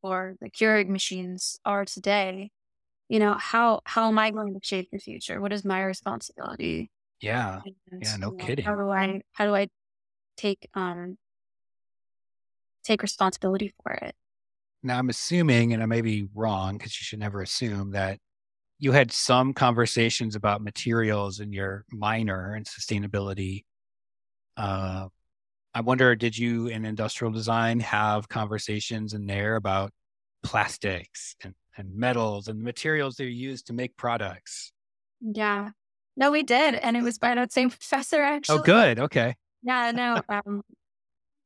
[0.02, 2.50] or the Keurig machines are today,
[3.08, 5.40] you know, how how am I going to shape the future?
[5.40, 6.90] What is my responsibility?
[7.20, 7.62] Yeah.
[7.64, 8.64] And, Yeah, no you know, kidding.
[8.64, 9.68] How do I how do I
[10.36, 11.18] take um
[12.84, 14.14] take responsibility for it?
[14.82, 18.18] Now, I'm assuming, and I may be wrong because you should never assume that
[18.78, 23.64] you had some conversations about materials in your minor and sustainability.
[24.56, 25.06] Uh,
[25.72, 29.92] I wonder, did you in industrial design have conversations in there about
[30.42, 34.72] plastics and, and metals and the materials they're used to make products?
[35.20, 35.70] Yeah.
[36.16, 36.74] No, we did.
[36.74, 38.58] And it was by that same professor actually.
[38.58, 38.98] Oh, good.
[38.98, 39.36] Okay.
[39.62, 40.22] Yeah, no.
[40.28, 40.62] Um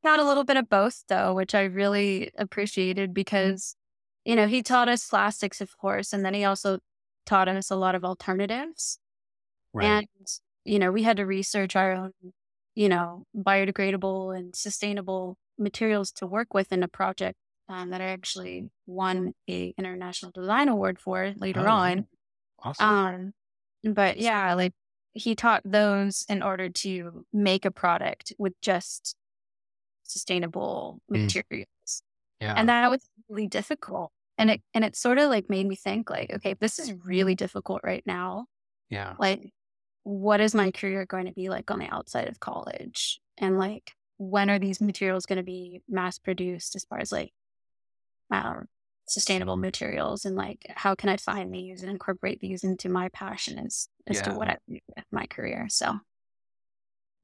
[0.06, 3.76] got a little bit of both though, which I really appreciated because,
[4.24, 6.78] you know, he taught us plastics, of course, and then he also
[7.26, 8.98] taught us a lot of alternatives.
[9.72, 9.84] Right.
[9.86, 10.06] And,
[10.64, 12.12] you know, we had to research our own,
[12.74, 17.36] you know, biodegradable and sustainable materials to work with in a project
[17.68, 22.06] um, that I actually won a international design award for later Oh, on.
[22.62, 22.86] awesome.
[22.88, 23.32] Um,
[23.92, 24.72] but yeah, like
[25.14, 29.16] he taught those in order to make a product with just
[30.06, 31.22] sustainable Mm.
[31.22, 32.02] materials.
[32.40, 32.54] yeah.
[32.56, 34.12] And that was really difficult.
[34.38, 37.34] And it and it sort of like made me think like, okay, this is really
[37.34, 38.46] difficult right now,
[38.90, 39.14] yeah.
[39.18, 39.52] like
[40.02, 43.20] what is my career going to be like on the outside of college?
[43.38, 47.32] And like when are these materials going to be mass produced as far as like
[48.30, 48.66] um,
[49.08, 53.58] sustainable materials and like how can I find these and incorporate these into my passion
[53.58, 55.66] as as to what I do with my career.
[55.68, 55.98] So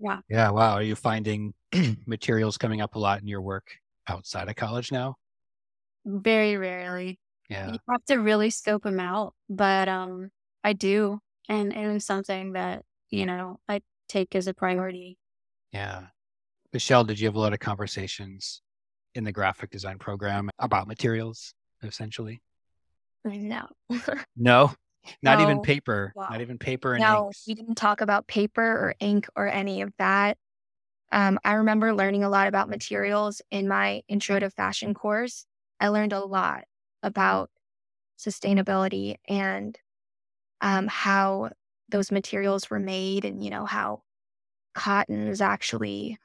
[0.02, 0.18] yeah.
[0.28, 0.50] Yeah.
[0.50, 0.74] Wow.
[0.74, 1.54] Are you finding
[2.06, 3.76] materials coming up a lot in your work
[4.08, 5.16] outside of college now?
[6.04, 7.18] Very rarely.
[7.48, 7.72] Yeah.
[7.72, 10.30] You have to really scope them out, but um,
[10.64, 15.18] I do, and it is something that you know I take as a priority.
[15.72, 16.06] Yeah.
[16.72, 18.62] Michelle, did you have a lot of conversations
[19.14, 22.42] in the graphic design program about materials, essentially?
[23.24, 23.66] No.
[24.36, 24.72] No,
[25.22, 26.28] not even paper, Wow.
[26.28, 27.46] not even paper and No, inks.
[27.46, 30.38] we didn't talk about paper or ink or any of that.
[31.12, 35.46] Um, I remember learning a lot about materials in my intro to fashion course.
[35.80, 36.64] I learned a lot
[37.02, 37.50] about
[38.18, 39.78] sustainability and
[40.60, 41.50] um, how
[41.90, 44.02] those materials were made, and you know how
[44.74, 46.18] cotton is actually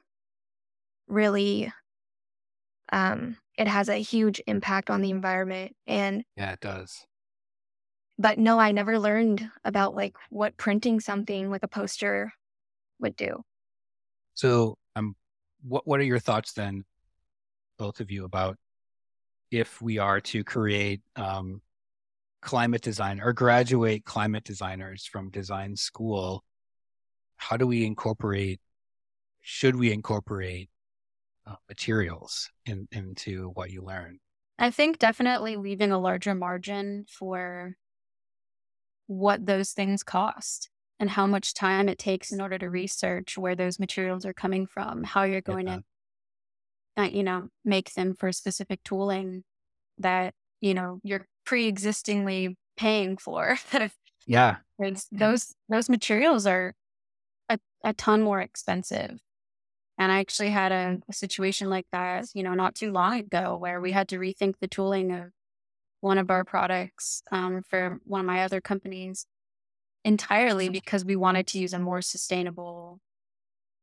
[1.08, 1.72] really
[2.92, 7.06] um, it has a huge impact on the environment and Yeah, it does.
[8.18, 12.32] But no, I never learned about like what printing something with a poster
[12.98, 13.42] would do.
[14.34, 15.14] So, um,
[15.62, 16.84] what what are your thoughts then,
[17.78, 18.56] both of you, about
[19.50, 21.62] if we are to create um,
[22.42, 26.44] climate design or graduate climate designers from design school?
[27.36, 28.60] How do we incorporate?
[29.40, 30.70] Should we incorporate
[31.46, 34.18] uh, materials in, into what you learn?
[34.58, 37.76] I think definitely leaving a larger margin for
[39.08, 43.56] what those things cost and how much time it takes in order to research where
[43.56, 45.76] those materials are coming from, how you're going Yeah.
[45.78, 45.84] to,
[46.96, 49.44] uh, you know, make them for specific tooling
[49.98, 53.58] that, you know, you're pre existingly paying for.
[54.26, 56.74] Yeah, Because those those materials are
[57.48, 59.20] a, a ton more expensive.
[59.98, 63.56] And I actually had a, a situation like that, you know, not too long ago
[63.56, 65.32] where we had to rethink the tooling of
[66.00, 69.26] one of our products um, for one of my other companies
[70.04, 73.00] entirely because we wanted to use a more sustainable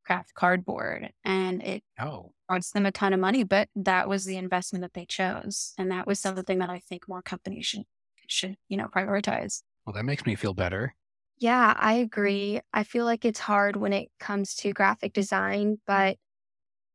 [0.05, 1.11] kraft cardboard.
[1.23, 4.93] And it oh, cost them a ton of money, but that was the investment that
[4.93, 5.73] they chose.
[5.77, 7.85] And that was something that I think more companies should
[8.27, 9.61] should, you know, prioritize.
[9.85, 10.95] well, that makes me feel better.
[11.37, 12.61] Yeah, I agree.
[12.73, 16.17] I feel like it's hard when it comes to graphic design, but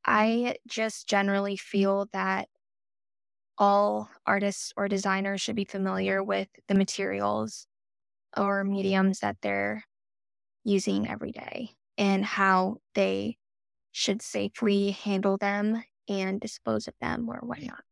[0.05, 2.49] I just generally feel that
[3.61, 7.67] all artists or designers should be familiar with the materials
[8.37, 9.85] or mediums that they're
[10.65, 13.37] using every day and how they
[13.93, 17.83] should safely handle them and dispose of them or whatnot.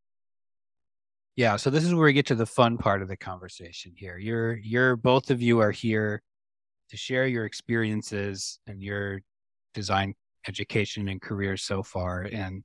[1.37, 4.19] Yeah, so this is where we get to the fun part of the conversation here.
[4.19, 6.23] You're you're both of you are here
[6.89, 9.21] to share your experiences and your
[9.75, 10.15] design
[10.49, 12.65] education and career so far and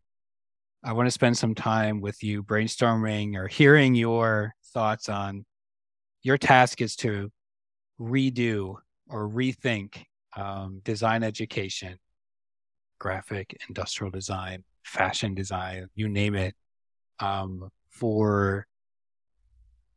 [0.86, 5.46] I want to spend some time with you brainstorming or hearing your thoughts on
[6.24, 7.32] your task is to
[8.02, 8.76] redo
[9.08, 10.04] or rethink
[10.36, 11.98] um, design education,
[13.00, 16.54] graphic, industrial design, fashion design, you name it,
[17.20, 18.68] um, for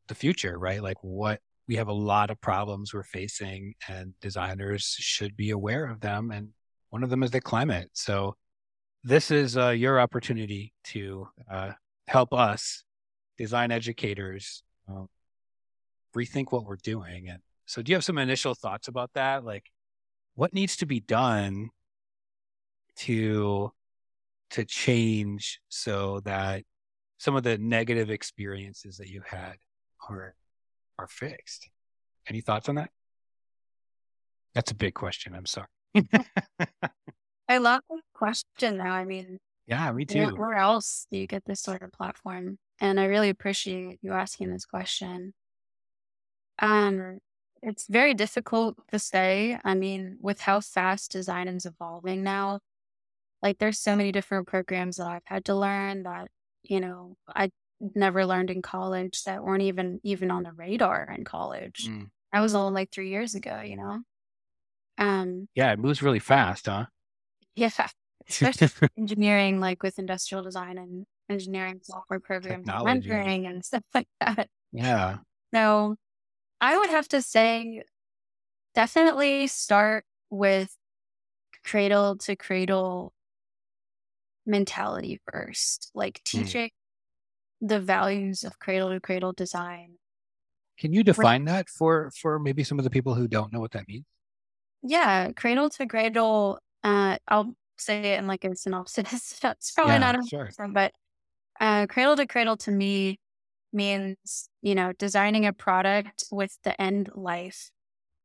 [0.06, 0.80] the future, right?
[0.80, 5.86] Like what we have a lot of problems we're facing, and designers should be aware
[5.86, 6.30] of them.
[6.30, 6.50] And
[6.90, 7.90] one of them is the climate.
[7.92, 8.36] So
[9.04, 11.72] this is uh, your opportunity to uh,
[12.08, 12.84] help us,
[13.38, 15.04] design educators, uh,
[16.16, 17.28] rethink what we're doing.
[17.28, 19.44] And so, do you have some initial thoughts about that?
[19.44, 19.70] Like,
[20.34, 21.70] what needs to be done
[22.96, 23.72] to
[24.50, 26.62] to change so that
[27.18, 29.54] some of the negative experiences that you had
[30.08, 30.34] are
[30.98, 31.68] are fixed?
[32.28, 32.90] Any thoughts on that?
[34.54, 35.34] That's a big question.
[35.34, 35.68] I'm sorry.
[37.48, 37.82] I love
[38.16, 38.84] question though.
[38.84, 40.26] I mean, yeah, me too.
[40.26, 42.58] Where, where else do you get this sort of platform?
[42.80, 45.34] And I really appreciate you asking this question.
[46.58, 47.18] Um,
[47.62, 49.58] it's very difficult to say.
[49.64, 52.60] I mean, with how fast design is evolving now,
[53.42, 56.28] like there's so many different programs that I've had to learn that,
[56.62, 57.50] you know, I
[57.80, 61.88] never learned in college that weren't even even on the radar in college.
[61.88, 62.10] Mm.
[62.32, 64.00] That was all like three years ago, you know?
[64.98, 66.86] Um Yeah, it moves really fast, huh?
[67.56, 67.88] yeah.
[68.28, 68.68] Especially
[68.98, 74.48] engineering, like with industrial design and engineering software programs and mentoring and stuff like that.
[74.72, 75.18] yeah.
[75.54, 75.96] So
[76.60, 77.84] I would have to say
[78.74, 80.76] definitely start with
[81.64, 83.14] cradle to cradle
[84.46, 86.24] mentality first, like Mm.
[86.24, 86.70] teaching
[87.60, 89.98] the values of cradle to cradle design.
[90.78, 93.72] Can you define that for for maybe some of the people who don't know what
[93.72, 94.04] that means?
[94.82, 96.60] Yeah, cradle to cradle.
[96.82, 99.38] Uh, I'll say it in like a synopsis.
[99.42, 100.50] That's probably Yeah, not a sure.
[100.68, 100.92] but
[101.60, 103.18] uh, cradle to cradle to me
[103.72, 107.70] means you know designing a product with the end life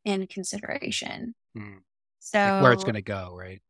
[0.06, 1.36] in consideration.
[1.56, 1.78] Hmm.
[2.20, 3.62] So Like where it's going to go, right?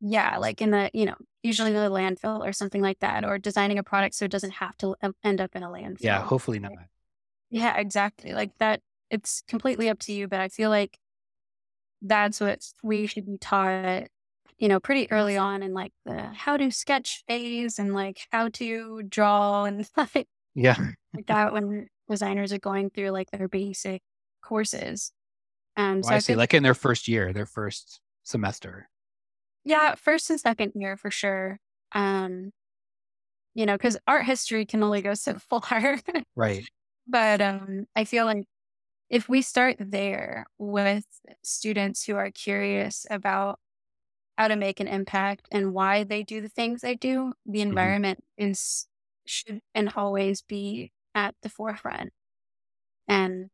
[0.00, 3.78] yeah, like in the you know usually the landfill or something like that, or designing
[3.78, 6.04] a product so it doesn't have to end up in a landfill.
[6.04, 6.72] Yeah, hopefully not.
[7.50, 8.32] Yeah, exactly.
[8.32, 8.80] Like that,
[9.10, 10.28] it's completely up to you.
[10.28, 10.98] But I feel like
[12.02, 14.08] that's what we should be taught,
[14.60, 18.50] you know, pretty early on in like the how to sketch phase and like how
[18.50, 20.76] to draw and stuff like Yeah.
[21.26, 24.02] that when designers are going through like their basic
[24.42, 25.12] courses.
[25.76, 26.34] Um, so I I see.
[26.36, 28.88] Like in their first year, their first semester.
[29.64, 31.58] yeah, first and second year for sure.
[31.92, 32.52] Um,
[33.54, 35.98] you know, because art history can only go so far.
[36.34, 36.68] Right.
[37.06, 38.44] But um, I feel like
[39.10, 41.06] if we start there with
[41.42, 43.58] students who are curious about
[44.40, 48.24] how to make an impact and why they do the things they do, the environment
[48.38, 48.88] is
[49.26, 52.10] should and always be at the forefront.
[53.06, 53.50] And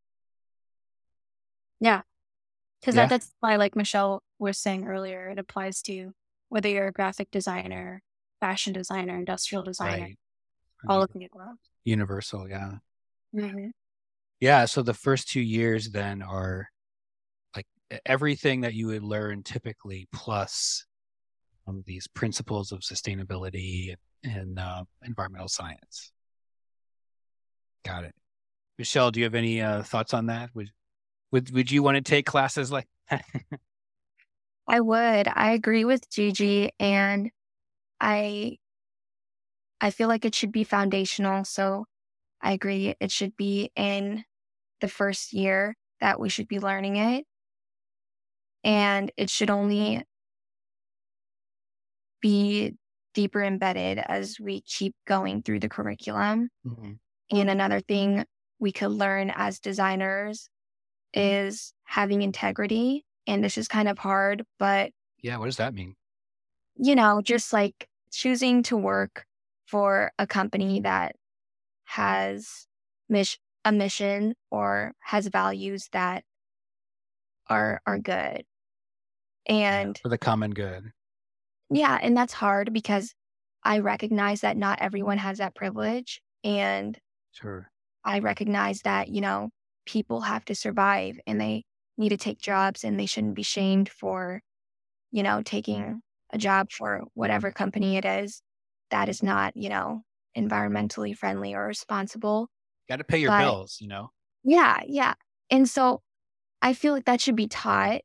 [1.80, 2.02] yeah,
[2.80, 3.02] because Yeah.
[3.02, 6.12] that, that's why, like Michelle was saying earlier, it applies to
[6.50, 8.00] whether you're a graphic designer,
[8.38, 10.18] fashion designer, industrial designer, Right.
[10.86, 11.56] all of the above.
[11.82, 12.48] Universal.
[12.48, 12.78] Yeah.
[13.34, 13.72] Mhm.
[14.38, 14.66] Yeah.
[14.66, 16.70] So the first two years then are
[18.04, 20.84] everything that you would learn typically plus
[21.66, 26.12] um, these principles of sustainability and, uh, environmental science.
[27.84, 28.14] Got it.
[28.78, 30.50] Michelle, do you have any uh, thoughts on that?
[30.54, 30.70] Would
[31.32, 32.86] would would you want to take classes like
[34.68, 35.28] I would.
[35.28, 37.30] I agree with Gigi and
[38.00, 38.58] I
[39.80, 41.44] I feel like it should be foundational.
[41.44, 41.86] So
[42.42, 44.24] I agree it should be in
[44.80, 47.24] the first year that we should be learning it.
[48.66, 50.04] And it should only
[52.20, 52.74] be
[53.14, 56.50] deeper embedded as we keep going through the curriculum.
[56.66, 56.98] Mhm.
[57.30, 58.24] And another thing
[58.58, 60.48] we could learn as designers
[61.14, 63.04] is having integrity.
[63.26, 64.92] And this is kind of hard, but
[65.22, 65.96] Yeah, what does that mean?
[66.76, 69.26] you know, just like choosing to work
[69.66, 71.16] for a company that
[71.84, 72.66] has
[73.08, 76.24] mis- a mission or has values that
[77.48, 78.44] are are good.
[79.46, 80.90] And For the common good.
[81.70, 83.14] yeah, and that's hard because
[83.62, 86.98] I recognize that not everyone has that privilege and
[87.32, 87.70] Sure.
[88.04, 89.50] I recognize that, you know,
[89.84, 91.64] people have to survive and they
[91.98, 94.40] need to take jobs and they shouldn't be shamed for,
[95.10, 96.00] you know, taking
[96.32, 98.42] a job for whatever company it is
[98.90, 100.02] that is not, you know,
[100.36, 102.48] environmentally friendly or responsible.
[102.88, 104.10] Got to pay your But- bills, you know?
[104.44, 105.14] Yeah, yeah.
[105.50, 106.02] And so
[106.62, 108.02] I feel like that should be taught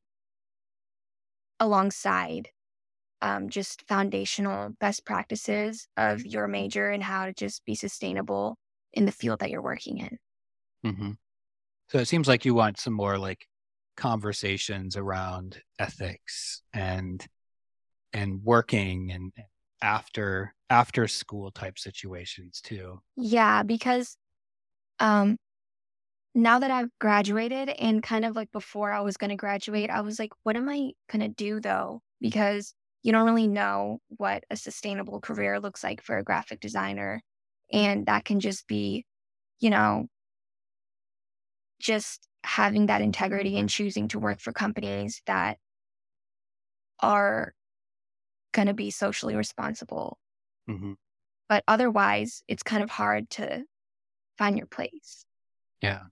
[1.61, 2.49] alongside
[3.21, 8.57] um, just foundational best practices of your major and how to just be sustainable
[8.93, 10.17] in the field that you're working in.
[10.83, 11.11] hmm
[11.89, 13.47] So it seems like you want some more like
[13.97, 17.25] conversations around ethics and
[18.13, 19.33] and working and
[19.81, 23.01] after after school type situations too.
[23.15, 24.17] Yeah, because
[24.99, 25.37] um
[26.33, 30.01] now that I've graduated and kind of like before I was going to graduate, I
[30.01, 32.01] was like, what am I going to do though?
[32.19, 32.73] Because
[33.03, 37.21] you don't really know what a sustainable career looks like for a graphic designer.
[37.71, 39.05] And that can just be,
[39.59, 40.07] you know,
[41.79, 45.57] just having that integrity and choosing to work for companies that
[46.99, 47.53] are
[48.51, 50.17] going to be socially responsible.
[50.67, 50.93] hmm
[51.49, 53.63] But otherwise, it's kind of hard to
[54.37, 55.25] find your place.
[55.81, 56.03] Yeah.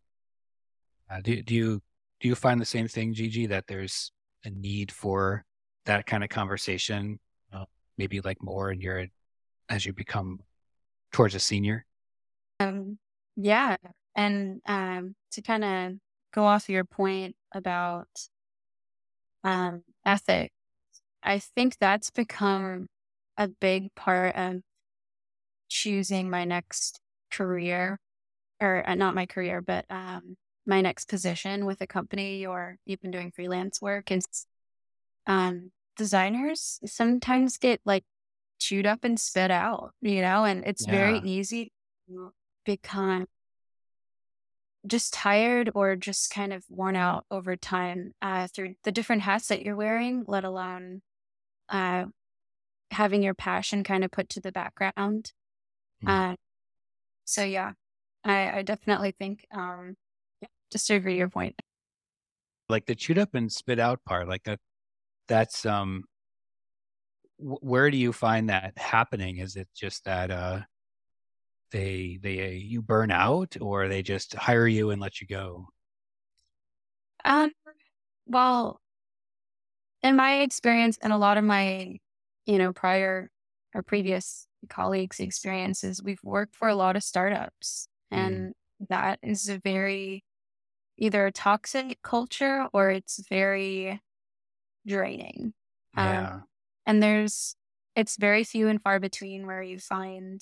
[1.10, 1.82] Uh, do do you
[2.20, 3.48] do you find the same thing, Gigi?
[3.48, 4.12] That there's
[4.46, 5.44] a need for
[5.86, 7.20] that kind of conversation,
[7.54, 7.66] uh,
[7.98, 9.08] maybe like more in your
[9.70, 10.40] as you become
[11.12, 11.86] towards a senior.
[12.60, 12.98] Um,
[13.36, 13.78] yeah.
[14.16, 15.94] And um, to kind of
[16.34, 18.08] go off your point about
[19.44, 20.54] um, ethics,
[21.24, 22.88] I think that's become
[23.38, 24.62] a big part of
[25.70, 27.00] choosing my next
[27.32, 28.00] career,
[28.60, 30.36] or uh, not my career, but um,
[30.70, 34.12] my next position with a company or even doing freelance work.
[34.12, 34.46] Is
[35.26, 38.06] um, designers sometimes get like
[38.60, 41.74] chewed up and spit out, you know, and it's very easy
[42.08, 42.32] to
[42.66, 43.26] become
[44.88, 49.48] just tired or just kind of worn out over time uh, through the different hats
[49.48, 51.02] that you're wearing, let alone
[51.68, 52.06] uh,
[52.92, 55.34] having your passion kind of put to the background.
[56.04, 56.34] Mm.
[56.34, 56.36] Uh,
[57.26, 57.74] so yeah,
[58.24, 59.96] I, I definitely think um,
[60.70, 61.60] to agree to your point.
[62.70, 64.60] Like the chewed up and spit out part, like that.
[65.28, 66.06] That's um.
[67.38, 69.38] wh- Where do you find that happening?
[69.38, 70.62] Is it just that uh,
[71.72, 75.68] they they you burn out, or they just hire you and let you go?
[77.24, 77.54] Um,
[78.28, 78.82] well,
[80.02, 81.98] in my experience and a lot of my,
[82.46, 83.30] you know, prior
[83.76, 88.18] or previous colleagues' experiences, we've worked for a lot of startups, Mm.
[88.18, 88.54] and
[88.90, 90.24] that is a very
[91.00, 94.02] either a toxic culture or it's very
[94.88, 95.54] draining.
[95.98, 96.42] Um, Yeah.
[96.86, 97.56] and there's
[97.96, 100.42] it's very few and far between where you find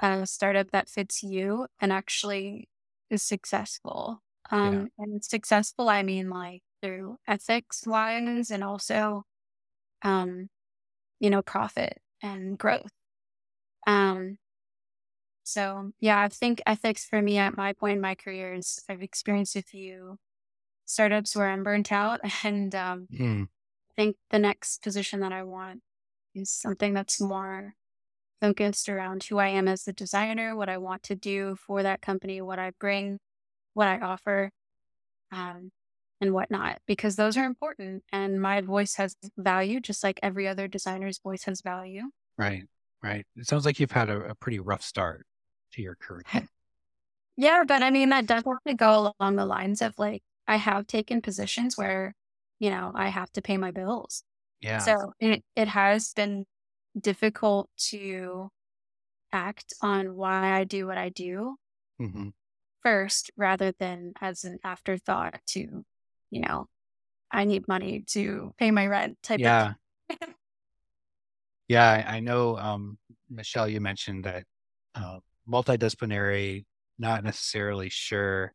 [0.00, 2.68] a startup that fits you and actually
[3.10, 4.22] is successful.
[4.50, 9.24] Um, and successful, I mean like through ethics wise and also,
[10.02, 10.48] um,
[11.20, 12.92] you know, profit and growth.
[13.86, 14.38] Um,
[15.46, 19.02] so yeah, I think ethics for me at my point in my career is I've
[19.02, 20.18] experienced a few
[20.86, 23.44] startups where I'm burnt out and um, Mm.
[23.44, 25.80] I think the next position that I want
[26.34, 27.74] is something that's more
[28.40, 32.02] focused around who I am as a designer, what I want to do for that
[32.02, 33.18] company, what I bring,
[33.72, 34.50] what I offer,
[35.32, 35.70] um,
[36.20, 38.02] and whatnot, because those are important.
[38.12, 42.10] And my voice has value, just like every other designer's voice has value.
[42.36, 42.64] Right.
[43.02, 43.26] Right.
[43.36, 45.26] It sounds like you've had a, a pretty rough start
[45.72, 46.24] to your career.
[47.36, 50.56] Yeah, but I mean, that does have to go along the lines of like, I
[50.56, 52.14] have taken positions where,
[52.58, 54.22] you know, I have to pay my bills.
[54.60, 54.80] Yeah.
[54.80, 56.46] So it, it has been
[56.98, 58.50] difficult to
[59.32, 61.56] act on why I do what I do
[61.98, 62.28] hmm
[62.82, 65.84] first rather than as an afterthought to,
[66.30, 66.68] you know,
[67.30, 69.74] I need money to pay my rent type Yeah.
[70.10, 70.18] of
[71.68, 72.98] Yeah, I I know, um,
[73.28, 74.44] Michelle, you mentioned that
[74.94, 76.64] uh, multidisciplinary,
[76.98, 78.52] not necessarily sure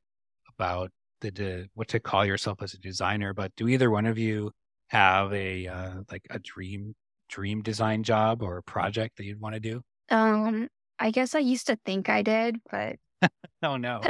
[0.58, 4.18] about the, the what to call yourself as a designer, but do either one of
[4.18, 4.52] you
[4.88, 6.94] have a uh, like a dream
[7.30, 9.82] dream design job or a project that you'd want to do?
[10.10, 10.68] Um,
[11.00, 12.98] I guess I used to think I did, but
[13.64, 14.02] Oh no,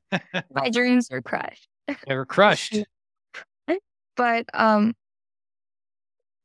[0.52, 1.68] my dreams are crushed.
[2.06, 2.76] they were crushed.
[4.16, 4.94] But um,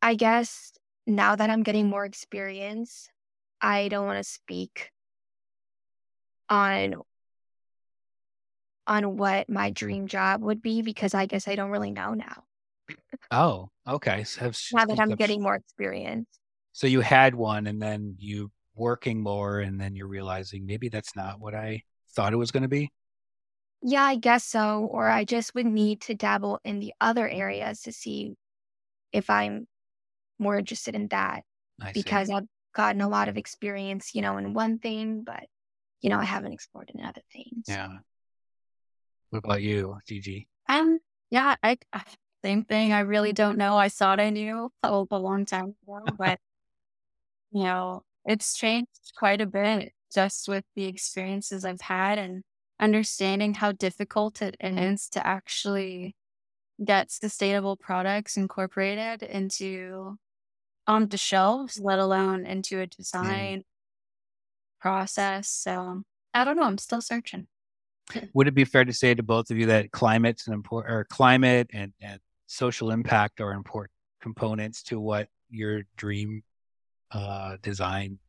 [0.03, 0.73] I guess
[1.07, 3.09] now that I'm getting more experience,
[3.61, 4.91] I don't want to speak
[6.53, 6.95] on
[8.85, 12.43] on what my dream job would be because I guess I don't really know now.
[13.31, 14.23] Oh, okay.
[14.23, 16.27] So, have, Now that I'm getting more experience.
[16.73, 21.15] so you had one, and then you working more, and then you're realizing maybe that's
[21.15, 21.83] not what I
[22.15, 22.91] thought it was going to be.
[23.81, 24.87] Yeah, I guess so.
[24.91, 28.35] Or I just would need to dabble in the other areas to see
[29.11, 29.67] if I'm
[30.39, 31.43] more interested in that
[31.81, 32.01] I see.
[32.01, 35.45] because I've gotten a lot of experience, you know, in one thing, but
[36.03, 37.65] you know, I haven't explored in other things.
[37.67, 37.87] Yeah.
[39.29, 40.47] What about you, Gigi?
[40.69, 40.99] Um,
[41.31, 42.03] yeah, I, I
[42.43, 42.91] same thing.
[42.91, 43.77] I really don't know.
[43.77, 46.39] I thought I knew a, a long time ago, but
[47.51, 52.43] you know, it's changed quite a bit just with the experiences I've had and
[52.79, 56.15] understanding how difficult it is to actually
[56.83, 60.17] get sustainable products incorporated into
[60.85, 63.63] onto shelves, let alone into a design
[64.83, 65.49] process.
[65.49, 66.03] So
[66.33, 66.63] I don't know.
[66.63, 67.47] I'm still searching.
[68.33, 71.05] Would it be fair to say to both of you that climate's an important or
[71.05, 76.43] climate and, and social impact are important components to what your dream
[77.11, 78.19] uh, design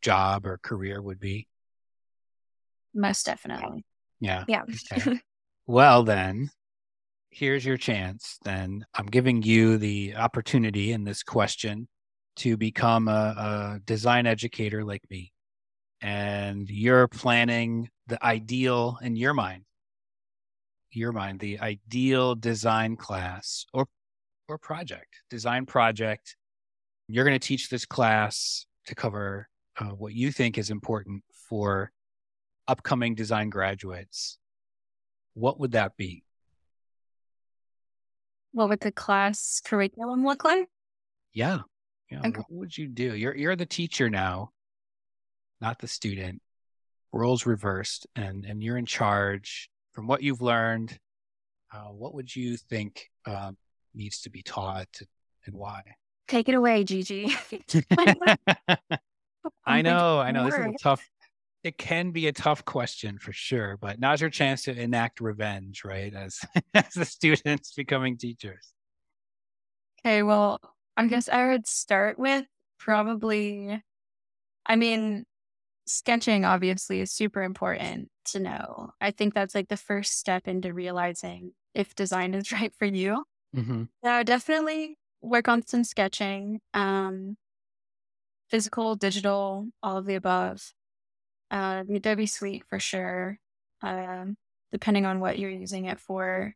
[0.00, 1.46] job or career would be?
[2.92, 3.84] Most definitely.
[4.20, 4.44] Yeah.
[4.48, 4.62] Yeah.
[4.92, 5.20] Okay.
[5.64, 6.50] Well, then,
[7.30, 8.36] here's your chance.
[8.42, 11.86] Then I'm giving you the opportunity in this question
[12.36, 15.31] to become a, a design educator like me.
[16.02, 19.64] And you're planning the ideal in your mind,
[20.90, 23.86] your mind, the ideal design class or
[24.48, 26.36] or project, design project.
[27.08, 29.48] You're going to teach this class to cover
[29.78, 31.92] uh, what you think is important for
[32.68, 34.38] upcoming design graduates.
[35.34, 36.24] What would that be?
[38.52, 40.68] What would the class curriculum look like?
[41.32, 41.60] Yeah.
[42.10, 42.20] Yeah.
[42.20, 42.30] Okay.
[42.48, 43.14] What would you do?
[43.14, 44.50] You're you're the teacher now,
[45.62, 46.42] not the student.
[47.12, 49.70] Roles reversed, and and you're in charge.
[49.92, 50.98] From what you've learned,
[51.72, 53.56] uh, what would you think um,
[53.94, 55.00] needs to be taught
[55.46, 55.82] and why?
[56.28, 57.34] Take it away, Gigi.
[59.66, 60.44] I know, I know.
[60.46, 61.08] This is a tough.
[61.62, 65.84] It can be a tough question for sure, but now's your chance to enact revenge,
[65.84, 66.12] right?
[66.12, 66.40] As
[66.74, 68.72] as the students becoming teachers.
[70.00, 70.58] Okay, well,
[70.96, 72.46] I guess I would start with
[72.78, 73.80] probably,
[74.66, 75.24] I mean,
[75.92, 78.90] sketching obviously is super important to know.
[79.00, 83.24] I think that's like the first step into realizing if design is right for you.
[83.56, 83.84] Mm-hmm.
[84.02, 87.36] Yeah, definitely work on some sketching, um,
[88.48, 90.72] physical, digital, all of the above.
[91.50, 93.38] Uh, the Adobe Suite for sure,
[93.82, 94.36] um,
[94.72, 96.54] depending on what you're using it for.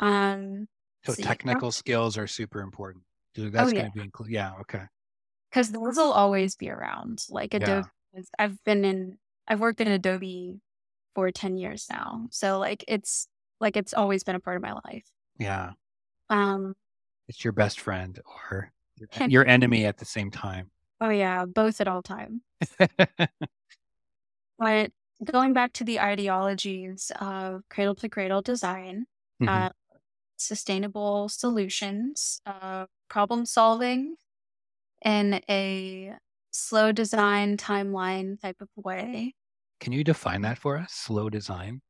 [0.00, 0.68] Um,
[1.04, 1.26] So yeah.
[1.26, 3.04] technical skills are super important.
[3.34, 3.90] Dude, that's Oh, going yeah.
[3.90, 4.32] to be included.
[4.32, 4.52] Yeah.
[4.62, 4.84] Okay.
[5.50, 7.24] because those will always be around.
[7.28, 7.86] Like Adobe, is-
[8.38, 10.60] I've been in, I've worked in Adobe
[11.14, 12.26] for 10 years now.
[12.30, 13.26] So like it's,
[13.60, 15.04] like it's always been a part of my life.
[15.38, 15.72] Yeah.
[16.28, 16.74] Um,
[17.28, 18.18] It's your best friend
[18.50, 18.72] or
[19.28, 20.70] your- enemy at the same time.
[21.00, 22.42] oh yeah, both at all time.
[24.58, 24.92] But
[25.24, 29.06] going back to the ideologies of cradle to cradle design,
[29.40, 29.48] Mhm.
[29.48, 29.70] uh,
[30.36, 34.16] sustainable solutions, uh, problem solving
[35.02, 36.14] in a
[36.50, 39.34] slow design timeline type of way.
[39.80, 40.92] Can you define that for us?
[40.92, 41.80] Slow design.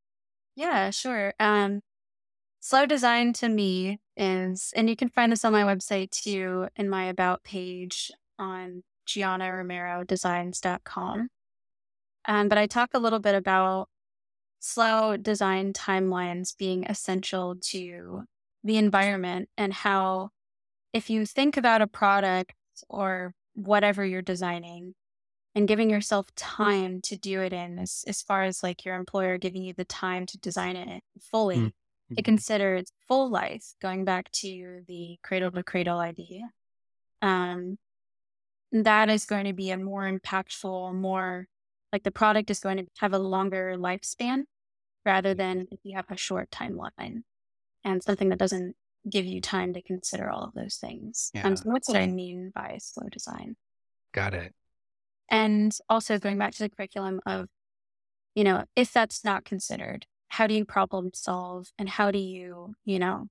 [0.54, 1.34] Yeah, sure.
[1.40, 1.80] Um,
[2.60, 6.88] slow design to me is, and you can find this on my website too, in
[6.88, 11.28] my about page on giannaromerodesigns.com.
[12.26, 13.88] Um, but I talk a little bit about
[14.60, 18.24] slow design timelines being essential to
[18.62, 20.30] the environment and how,
[20.92, 22.52] if you think about a product
[22.88, 23.32] or
[23.64, 24.94] whatever you're designing
[25.54, 29.36] and giving yourself time to do it in, as, as far as like your employer
[29.38, 31.72] giving you the time to design it fully,
[32.10, 32.18] Mm.
[32.18, 36.50] it considers full life, going back to the cradle to cradle idea.
[37.22, 37.78] Um,
[38.72, 41.46] that is going to be a more impactful, more
[41.92, 44.42] like the product is going to have a longer lifespan
[45.04, 47.22] rather than if you have a short timeline
[47.84, 48.76] and something that doesn't
[49.08, 51.30] give you time to consider all of those things.
[51.34, 51.46] Yeah.
[51.46, 53.56] Um, so that's what I mean by slow design.
[54.12, 54.54] Got it.
[55.30, 57.46] And also going back to the curriculum of,
[58.34, 62.74] you know, if that's not considered, how do you problem solve and how do you,
[62.84, 63.28] you know,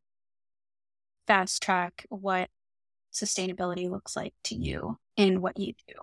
[1.27, 2.49] fast track what
[3.13, 5.95] sustainability looks like to you in what you do?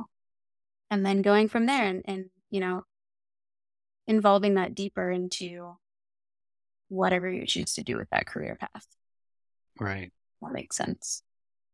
[0.90, 2.84] And then going from there and, and you know,
[4.06, 5.76] involving that deeper into
[6.88, 8.86] whatever you choose to do with that career path.
[9.78, 10.12] Right.
[10.42, 11.22] That makes sense.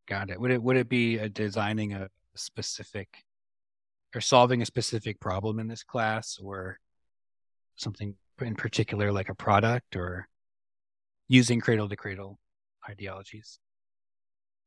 [0.06, 0.40] Got it.
[0.40, 3.24] Would it would it be a designing a specific
[4.14, 6.78] or solving a specific problem in this class or
[7.76, 10.28] something in particular like a product or
[11.28, 12.38] using cradle to cradle
[12.88, 13.58] ideologies?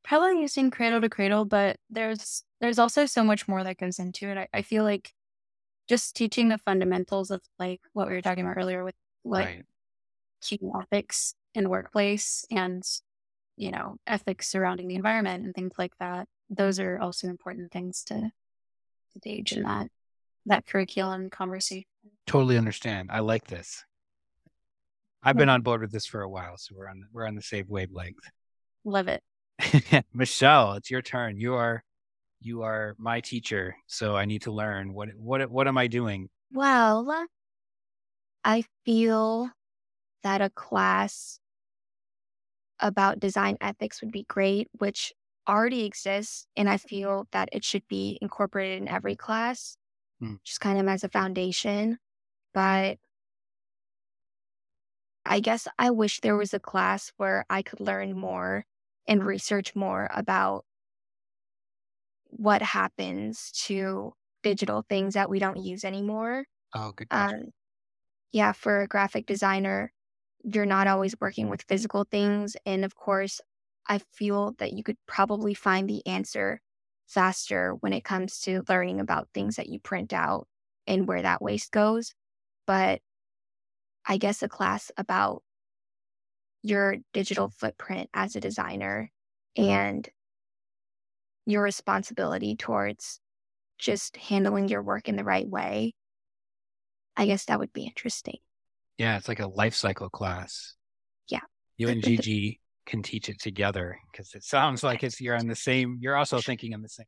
[0.05, 4.29] probably using cradle to cradle but there's there's also so much more that goes into
[4.29, 5.11] it I, I feel like
[5.89, 9.63] just teaching the fundamentals of like what we were talking about earlier with like right.
[10.43, 12.83] human ethics in the workplace and
[13.57, 18.03] you know ethics surrounding the environment and things like that those are also important things
[18.03, 19.87] to to gauge in that
[20.45, 21.85] that curriculum conversation
[22.27, 23.09] Totally understand.
[23.11, 23.83] I like this.
[25.23, 27.41] I've been on board with this for a while, so we're on we're on the
[27.41, 28.29] same wavelength.
[28.83, 29.23] love it
[30.13, 31.37] Michelle, it's your turn.
[31.37, 31.83] You are
[32.41, 36.29] you are my teacher, so I need to learn what what what am I doing?
[36.51, 37.25] Well,
[38.43, 39.49] I feel
[40.21, 41.39] that a class
[42.79, 45.13] about design ethics would be great, which
[45.47, 46.47] already exists.
[46.55, 49.77] And I feel that it should be incorporated in every class,
[50.19, 50.35] Hmm.
[50.45, 51.99] just kind of as a foundation.
[52.53, 52.99] But
[55.25, 58.65] I guess I wish there was a class where I could learn more
[59.07, 60.65] and research more about
[62.27, 64.13] what happens to
[64.43, 67.51] digital things that we don't use anymore Oh, good um,
[68.31, 69.93] yeah, for a graphic designer,
[70.45, 72.55] you're not always working with physical things.
[72.65, 73.41] And of course,
[73.87, 76.61] I feel that you could probably find the answer
[77.07, 80.47] faster when it comes to learning about things that you print out
[80.87, 82.13] and where that waste goes.
[82.67, 83.01] But
[84.05, 85.41] I guess a class about
[86.61, 89.11] your digital footprint as a designer
[89.57, 89.69] mm-hmm.
[89.69, 90.09] and
[91.45, 93.19] your responsibility towards
[93.77, 95.93] just handling your work in the right way.
[97.17, 98.37] I guess that would be interesting.
[98.97, 100.75] Yeah, it's like a life cycle class.
[101.27, 101.41] Yeah.
[101.77, 105.55] You and Gigi can teach it together because it sounds like it's you're on the
[105.55, 107.07] same you're also thinking on the same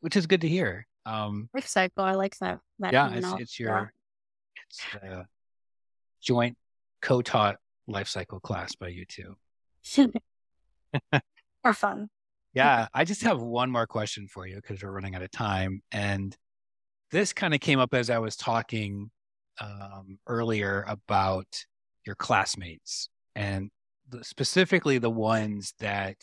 [0.00, 0.86] which is good to hear.
[1.04, 2.60] Um life cycle, I like that.
[2.78, 4.62] that yeah, it's, it's your yeah.
[4.68, 5.26] it's a
[6.20, 6.56] joint
[7.02, 9.36] co-taught life cycle class by you two.
[11.64, 12.08] or fun.
[12.54, 15.82] Yeah, I just have one more question for you because we're running out of time.
[15.92, 16.36] And
[17.10, 19.10] this kind of came up as I was talking
[19.60, 21.46] um, earlier about
[22.06, 23.70] your classmates and
[24.08, 26.16] the, specifically the ones that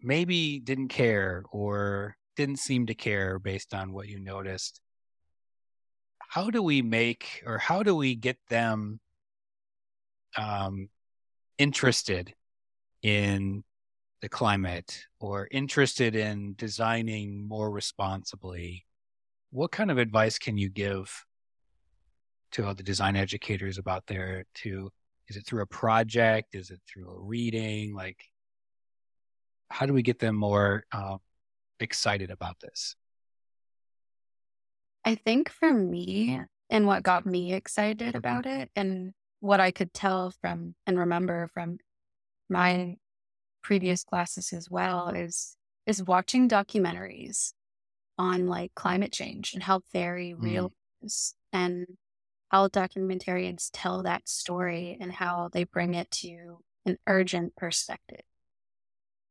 [0.00, 4.80] maybe didn't care or didn't seem to care based on what you noticed.
[6.18, 9.00] How do we make or how do we get them
[10.36, 10.88] um,
[11.58, 12.34] interested
[13.02, 13.64] in
[14.20, 18.84] the climate or interested in designing more responsibly,
[19.50, 21.24] what kind of advice can you give
[22.52, 24.90] to all the design educators about there to
[25.28, 26.54] is it through a project?
[26.54, 27.94] Is it through a reading?
[27.94, 28.18] Like
[29.70, 31.18] how do we get them more uh,
[31.80, 32.96] excited about this?
[35.04, 36.40] I think for me
[36.70, 41.48] and what got me excited about it and what i could tell from and remember
[41.54, 41.78] from
[42.48, 42.96] my
[43.62, 47.52] previous classes as well is is watching documentaries
[48.18, 50.42] on like climate change and how very mm.
[50.42, 50.72] real
[51.02, 51.86] is and
[52.48, 58.22] how documentarians tell that story and how they bring it to an urgent perspective.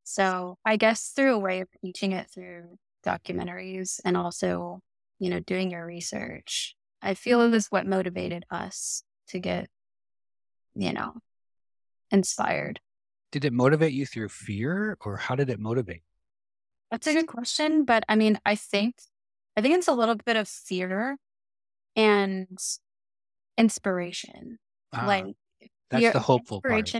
[0.04, 4.80] So I guess through a way of teaching it through documentaries and also,
[5.18, 9.68] you know, doing your research, I feel it was what motivated us to get,
[10.74, 11.14] you know,
[12.10, 12.80] inspired.
[13.32, 16.02] Did it motivate you through fear or how did it motivate?
[16.90, 17.84] That's a good question.
[17.84, 18.94] But I mean, I think,
[19.56, 21.18] I think it's a little bit of fear
[21.94, 22.58] and
[23.58, 24.58] inspiration.
[24.92, 25.36] Ah, like
[25.90, 26.94] that's the hopeful part.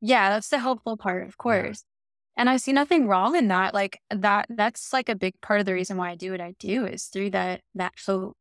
[0.00, 1.84] Yeah, that's the hopeful part, of course.
[1.84, 2.42] Yeah.
[2.42, 3.74] And I see nothing wrong in that.
[3.74, 6.54] Like that that's like a big part of the reason why I do what I
[6.58, 8.36] do is through that that hope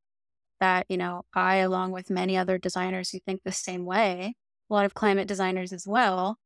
[0.59, 4.35] that, you know, I along with many other designers who think the same way,
[4.69, 6.37] a lot of climate designers as well,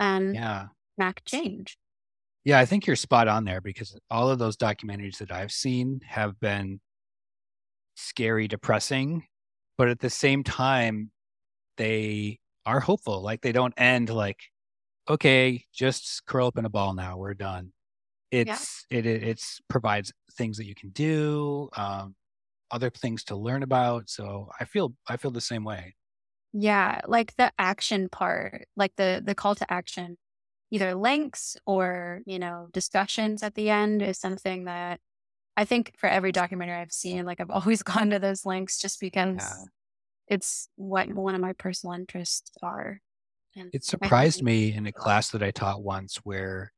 [0.00, 0.66] and yeah.
[0.98, 1.78] Mac change.
[2.44, 6.00] Yeah, I think you're spot on there because all of those documentaries that I've seen
[6.06, 6.80] have been
[7.94, 9.24] scary, depressing,
[9.76, 11.10] but at the same time
[11.76, 14.40] they are hopeful like they don't end like
[15.08, 17.72] okay just curl up in a ball now we're done
[18.30, 18.98] it's yeah.
[18.98, 22.14] it, it it's provides things that you can do um
[22.70, 25.94] other things to learn about so i feel i feel the same way
[26.52, 30.16] yeah like the action part like the the call to action
[30.70, 35.00] either links or you know discussions at the end is something that
[35.56, 39.00] i think for every documentary i've seen like i've always gone to those links just
[39.00, 39.64] because yeah
[40.28, 43.00] it's what one of my personal interests are.
[43.56, 46.72] And it surprised me in a class that I taught once where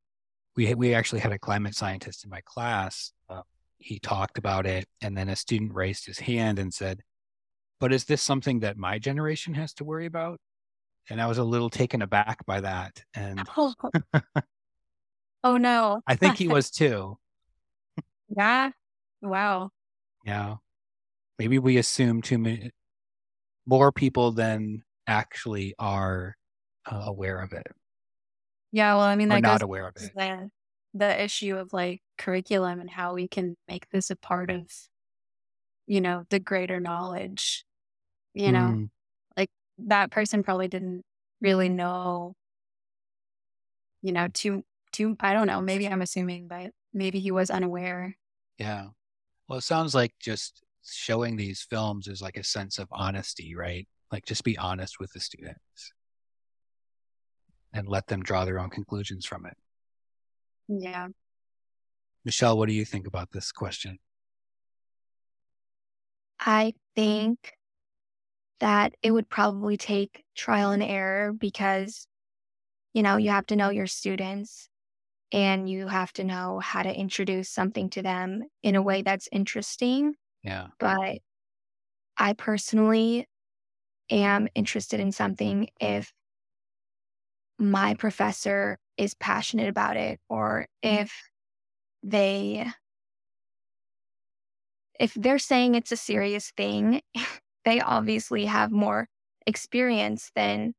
[0.55, 3.13] we we actually had a climate scientist in my class.
[3.29, 3.41] Uh,
[3.79, 7.01] he talked about it, and then a student raised his hand and said,
[7.79, 10.39] "But is this something that my generation has to worry about?"
[11.09, 13.03] And I was a little taken aback by that.
[13.15, 13.73] And oh,
[15.43, 17.17] oh no, I think he was too.
[18.35, 18.71] Yeah.
[19.21, 19.69] Wow.
[20.25, 20.55] Yeah.
[21.39, 22.71] Maybe we assume too many
[23.65, 26.35] more people than actually are
[26.89, 27.67] uh, aware of it.
[28.71, 30.11] Yeah, well, I mean, that not aware of it.
[30.15, 30.49] The,
[30.93, 34.69] the issue of like curriculum and how we can make this a part of,
[35.85, 37.63] you know, the greater knowledge.
[38.33, 38.89] You know, mm.
[39.35, 39.49] like
[39.79, 41.03] that person probably didn't
[41.41, 42.35] really know,
[44.01, 48.15] you know, too, too, I don't know, maybe I'm assuming, but maybe he was unaware.
[48.57, 48.87] Yeah.
[49.47, 53.87] Well, it sounds like just showing these films is like a sense of honesty, right?
[54.11, 55.93] Like just be honest with the students
[57.73, 59.57] and let them draw their own conclusions from it.
[60.67, 61.09] Yeah.
[62.25, 63.99] Michelle, what do you think about this question?
[66.39, 67.53] I think
[68.59, 72.07] that it would probably take trial and error because,
[72.93, 74.69] you know, you have to know your students
[75.31, 79.27] and you have to know how to introduce something to them in a way that's
[79.31, 80.13] interesting
[80.47, 80.67] yeah.
[80.79, 81.17] But
[82.17, 83.27] I personally
[84.09, 86.13] am interested in something if
[87.59, 91.03] my professor is passionate about it or mm-hmm.
[91.03, 91.13] if
[92.01, 92.67] they
[94.99, 97.01] if they're saying it's a serious thing
[97.65, 99.07] they obviously have more
[99.45, 100.73] experience than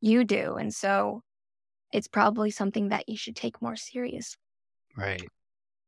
[0.00, 1.20] you do and so
[1.94, 4.36] it's probably something that you should take more serious.
[4.96, 5.26] Right.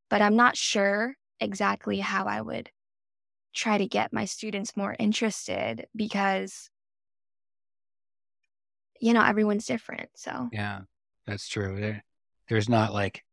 [0.08, 2.70] But i'm not sure exactly how i would
[3.54, 6.70] try to get my students more interested because
[9.00, 10.48] you know everyone's different so.
[10.52, 10.80] Yeah
[11.26, 12.04] that's true there,
[12.48, 13.24] there's not like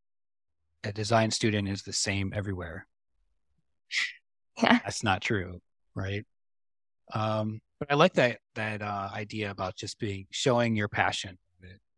[0.84, 2.88] a design student is the same everywhere.
[4.62, 4.80] Yeah.
[4.84, 5.62] That's not true
[5.96, 6.26] right?
[7.14, 11.38] Um but i like that that uh, idea about just being showing your passion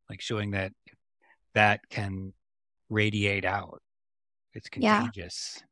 [0.09, 0.71] like showing that
[1.53, 2.33] that can
[2.89, 3.81] radiate out.
[4.53, 5.55] It's contagious.
[5.57, 5.65] Yeah.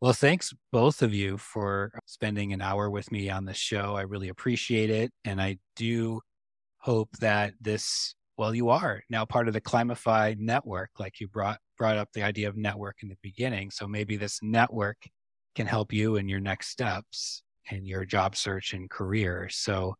[0.00, 3.94] well thanks both of you for spending an hour with me on the show.
[3.96, 6.20] I really appreciate it and i do
[6.78, 11.58] hope that this well you are now part of the climify network like you brought
[11.76, 13.70] brought up the idea of network in the beginning.
[13.70, 14.96] So maybe this network
[15.54, 19.48] can help you in your next steps in your job search and career.
[19.50, 19.96] So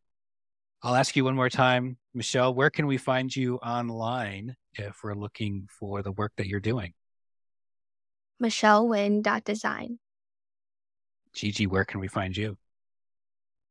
[0.82, 5.14] i'll ask you one more time michelle where can we find you online if we're
[5.14, 6.92] looking for the work that you're doing
[8.42, 9.98] michellewynn.design
[11.34, 12.56] gigi where can we find you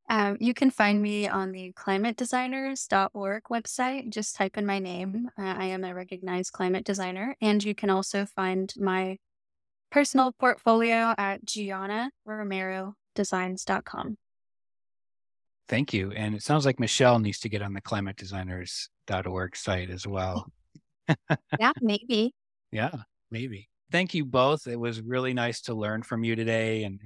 [0.08, 4.12] um, you can find me on the climatedesigners.org website.
[4.12, 5.30] Just type in my name.
[5.38, 7.36] Uh, I am a recognized climate designer.
[7.42, 9.18] And you can also find my
[9.92, 14.18] personal portfolio at giannaromerodesigns.com.
[15.68, 16.12] Thank you.
[16.12, 20.52] And it sounds like Michelle needs to get on the climatedesigners.org site as well.
[21.60, 22.34] yeah, maybe.
[22.72, 22.92] Yeah,
[23.32, 23.70] maybe.
[23.92, 24.68] Thank you both.
[24.68, 27.00] It was really nice to learn from you today and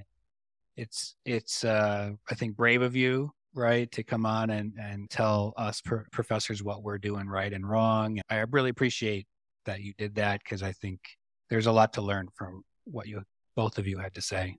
[0.80, 5.54] it's it's uh, I think brave of you, right, to come on and and tell
[5.58, 8.22] us pr- professors what we're doing right and wrong.
[8.30, 9.28] I really appreciate
[9.66, 11.02] that you did that because I think
[11.50, 13.24] there's a lot to learn from what you
[13.58, 14.56] both of you had to say.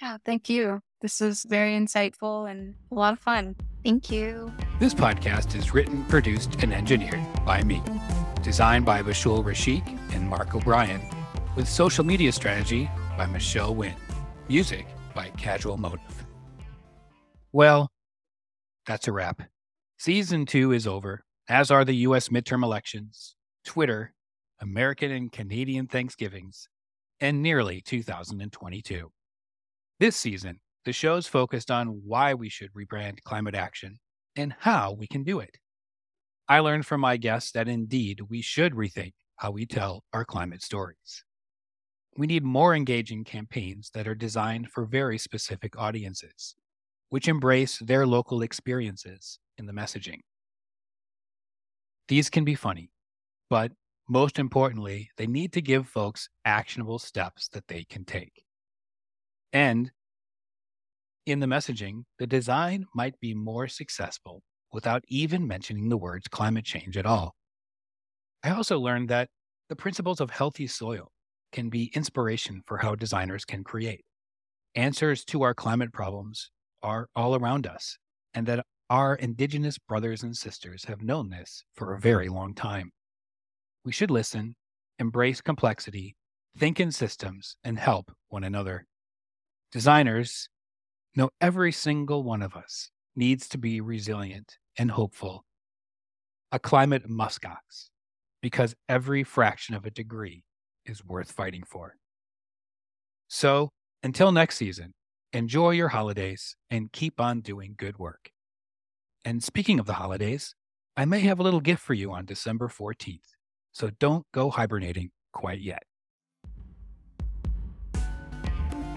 [0.00, 0.80] Yeah, thank you.
[1.02, 3.54] This was very insightful and a lot of fun.
[3.84, 4.52] Thank you.
[4.78, 7.82] This podcast is written, produced, and engineered by me.
[8.42, 11.02] Designed by Bashul Rashik and Mark O'Brien,
[11.54, 13.94] with social media strategy by Michelle Wynn.
[14.48, 16.26] Music by Casual Motive.
[17.52, 17.90] Well,
[18.86, 19.42] that's a wrap.
[19.98, 23.34] Season two is over, as are the US midterm elections,
[23.66, 24.14] Twitter,
[24.60, 26.68] American and Canadian Thanksgivings,
[27.20, 29.10] and nearly 2022.
[30.00, 33.98] This season, the show's focused on why we should rebrand climate action
[34.34, 35.58] and how we can do it.
[36.48, 40.62] I learned from my guests that indeed we should rethink how we tell our climate
[40.62, 41.22] stories.
[42.16, 46.56] We need more engaging campaigns that are designed for very specific audiences,
[47.10, 50.20] which embrace their local experiences in the messaging.
[52.08, 52.90] These can be funny,
[53.50, 53.72] but
[54.08, 58.44] most importantly, they need to give folks actionable steps that they can take.
[59.52, 59.90] And
[61.26, 64.42] in the messaging, the design might be more successful
[64.72, 67.34] without even mentioning the words climate change at all.
[68.42, 69.28] I also learned that
[69.68, 71.12] the principles of healthy soil
[71.52, 74.04] can be inspiration for how designers can create.
[74.74, 76.50] Answers to our climate problems
[76.82, 77.98] are all around us,
[78.34, 82.90] and that our Indigenous brothers and sisters have known this for a very long time.
[83.84, 84.54] We should listen,
[84.98, 86.16] embrace complexity,
[86.56, 88.86] think in systems, and help one another.
[89.72, 90.48] Designers
[91.14, 95.44] know every single one of us needs to be resilient and hopeful.
[96.50, 97.90] A climate muskox,
[98.42, 100.42] because every fraction of a degree
[100.84, 101.94] is worth fighting for.
[103.28, 103.70] So,
[104.02, 104.94] until next season,
[105.32, 108.30] enjoy your holidays and keep on doing good work.
[109.24, 110.56] And speaking of the holidays,
[110.96, 113.36] I may have a little gift for you on December 14th,
[113.70, 115.84] so don't go hibernating quite yet.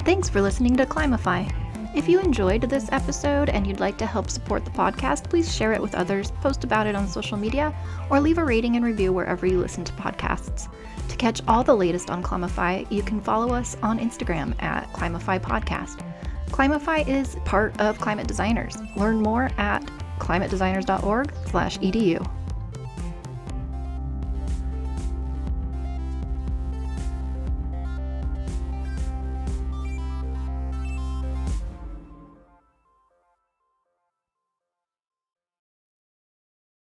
[0.05, 1.49] Thanks for listening to Climify.
[1.95, 5.71] If you enjoyed this episode and you'd like to help support the podcast, please share
[5.71, 7.73] it with others, post about it on social media,
[8.09, 10.67] or leave a rating and review wherever you listen to podcasts.
[11.07, 15.39] To catch all the latest on Climify, you can follow us on Instagram at Climify
[15.39, 16.05] Podcast.
[16.49, 18.75] Climify is part of Climate Designers.
[18.97, 19.89] Learn more at
[20.19, 22.42] climatedesigners.org/edu.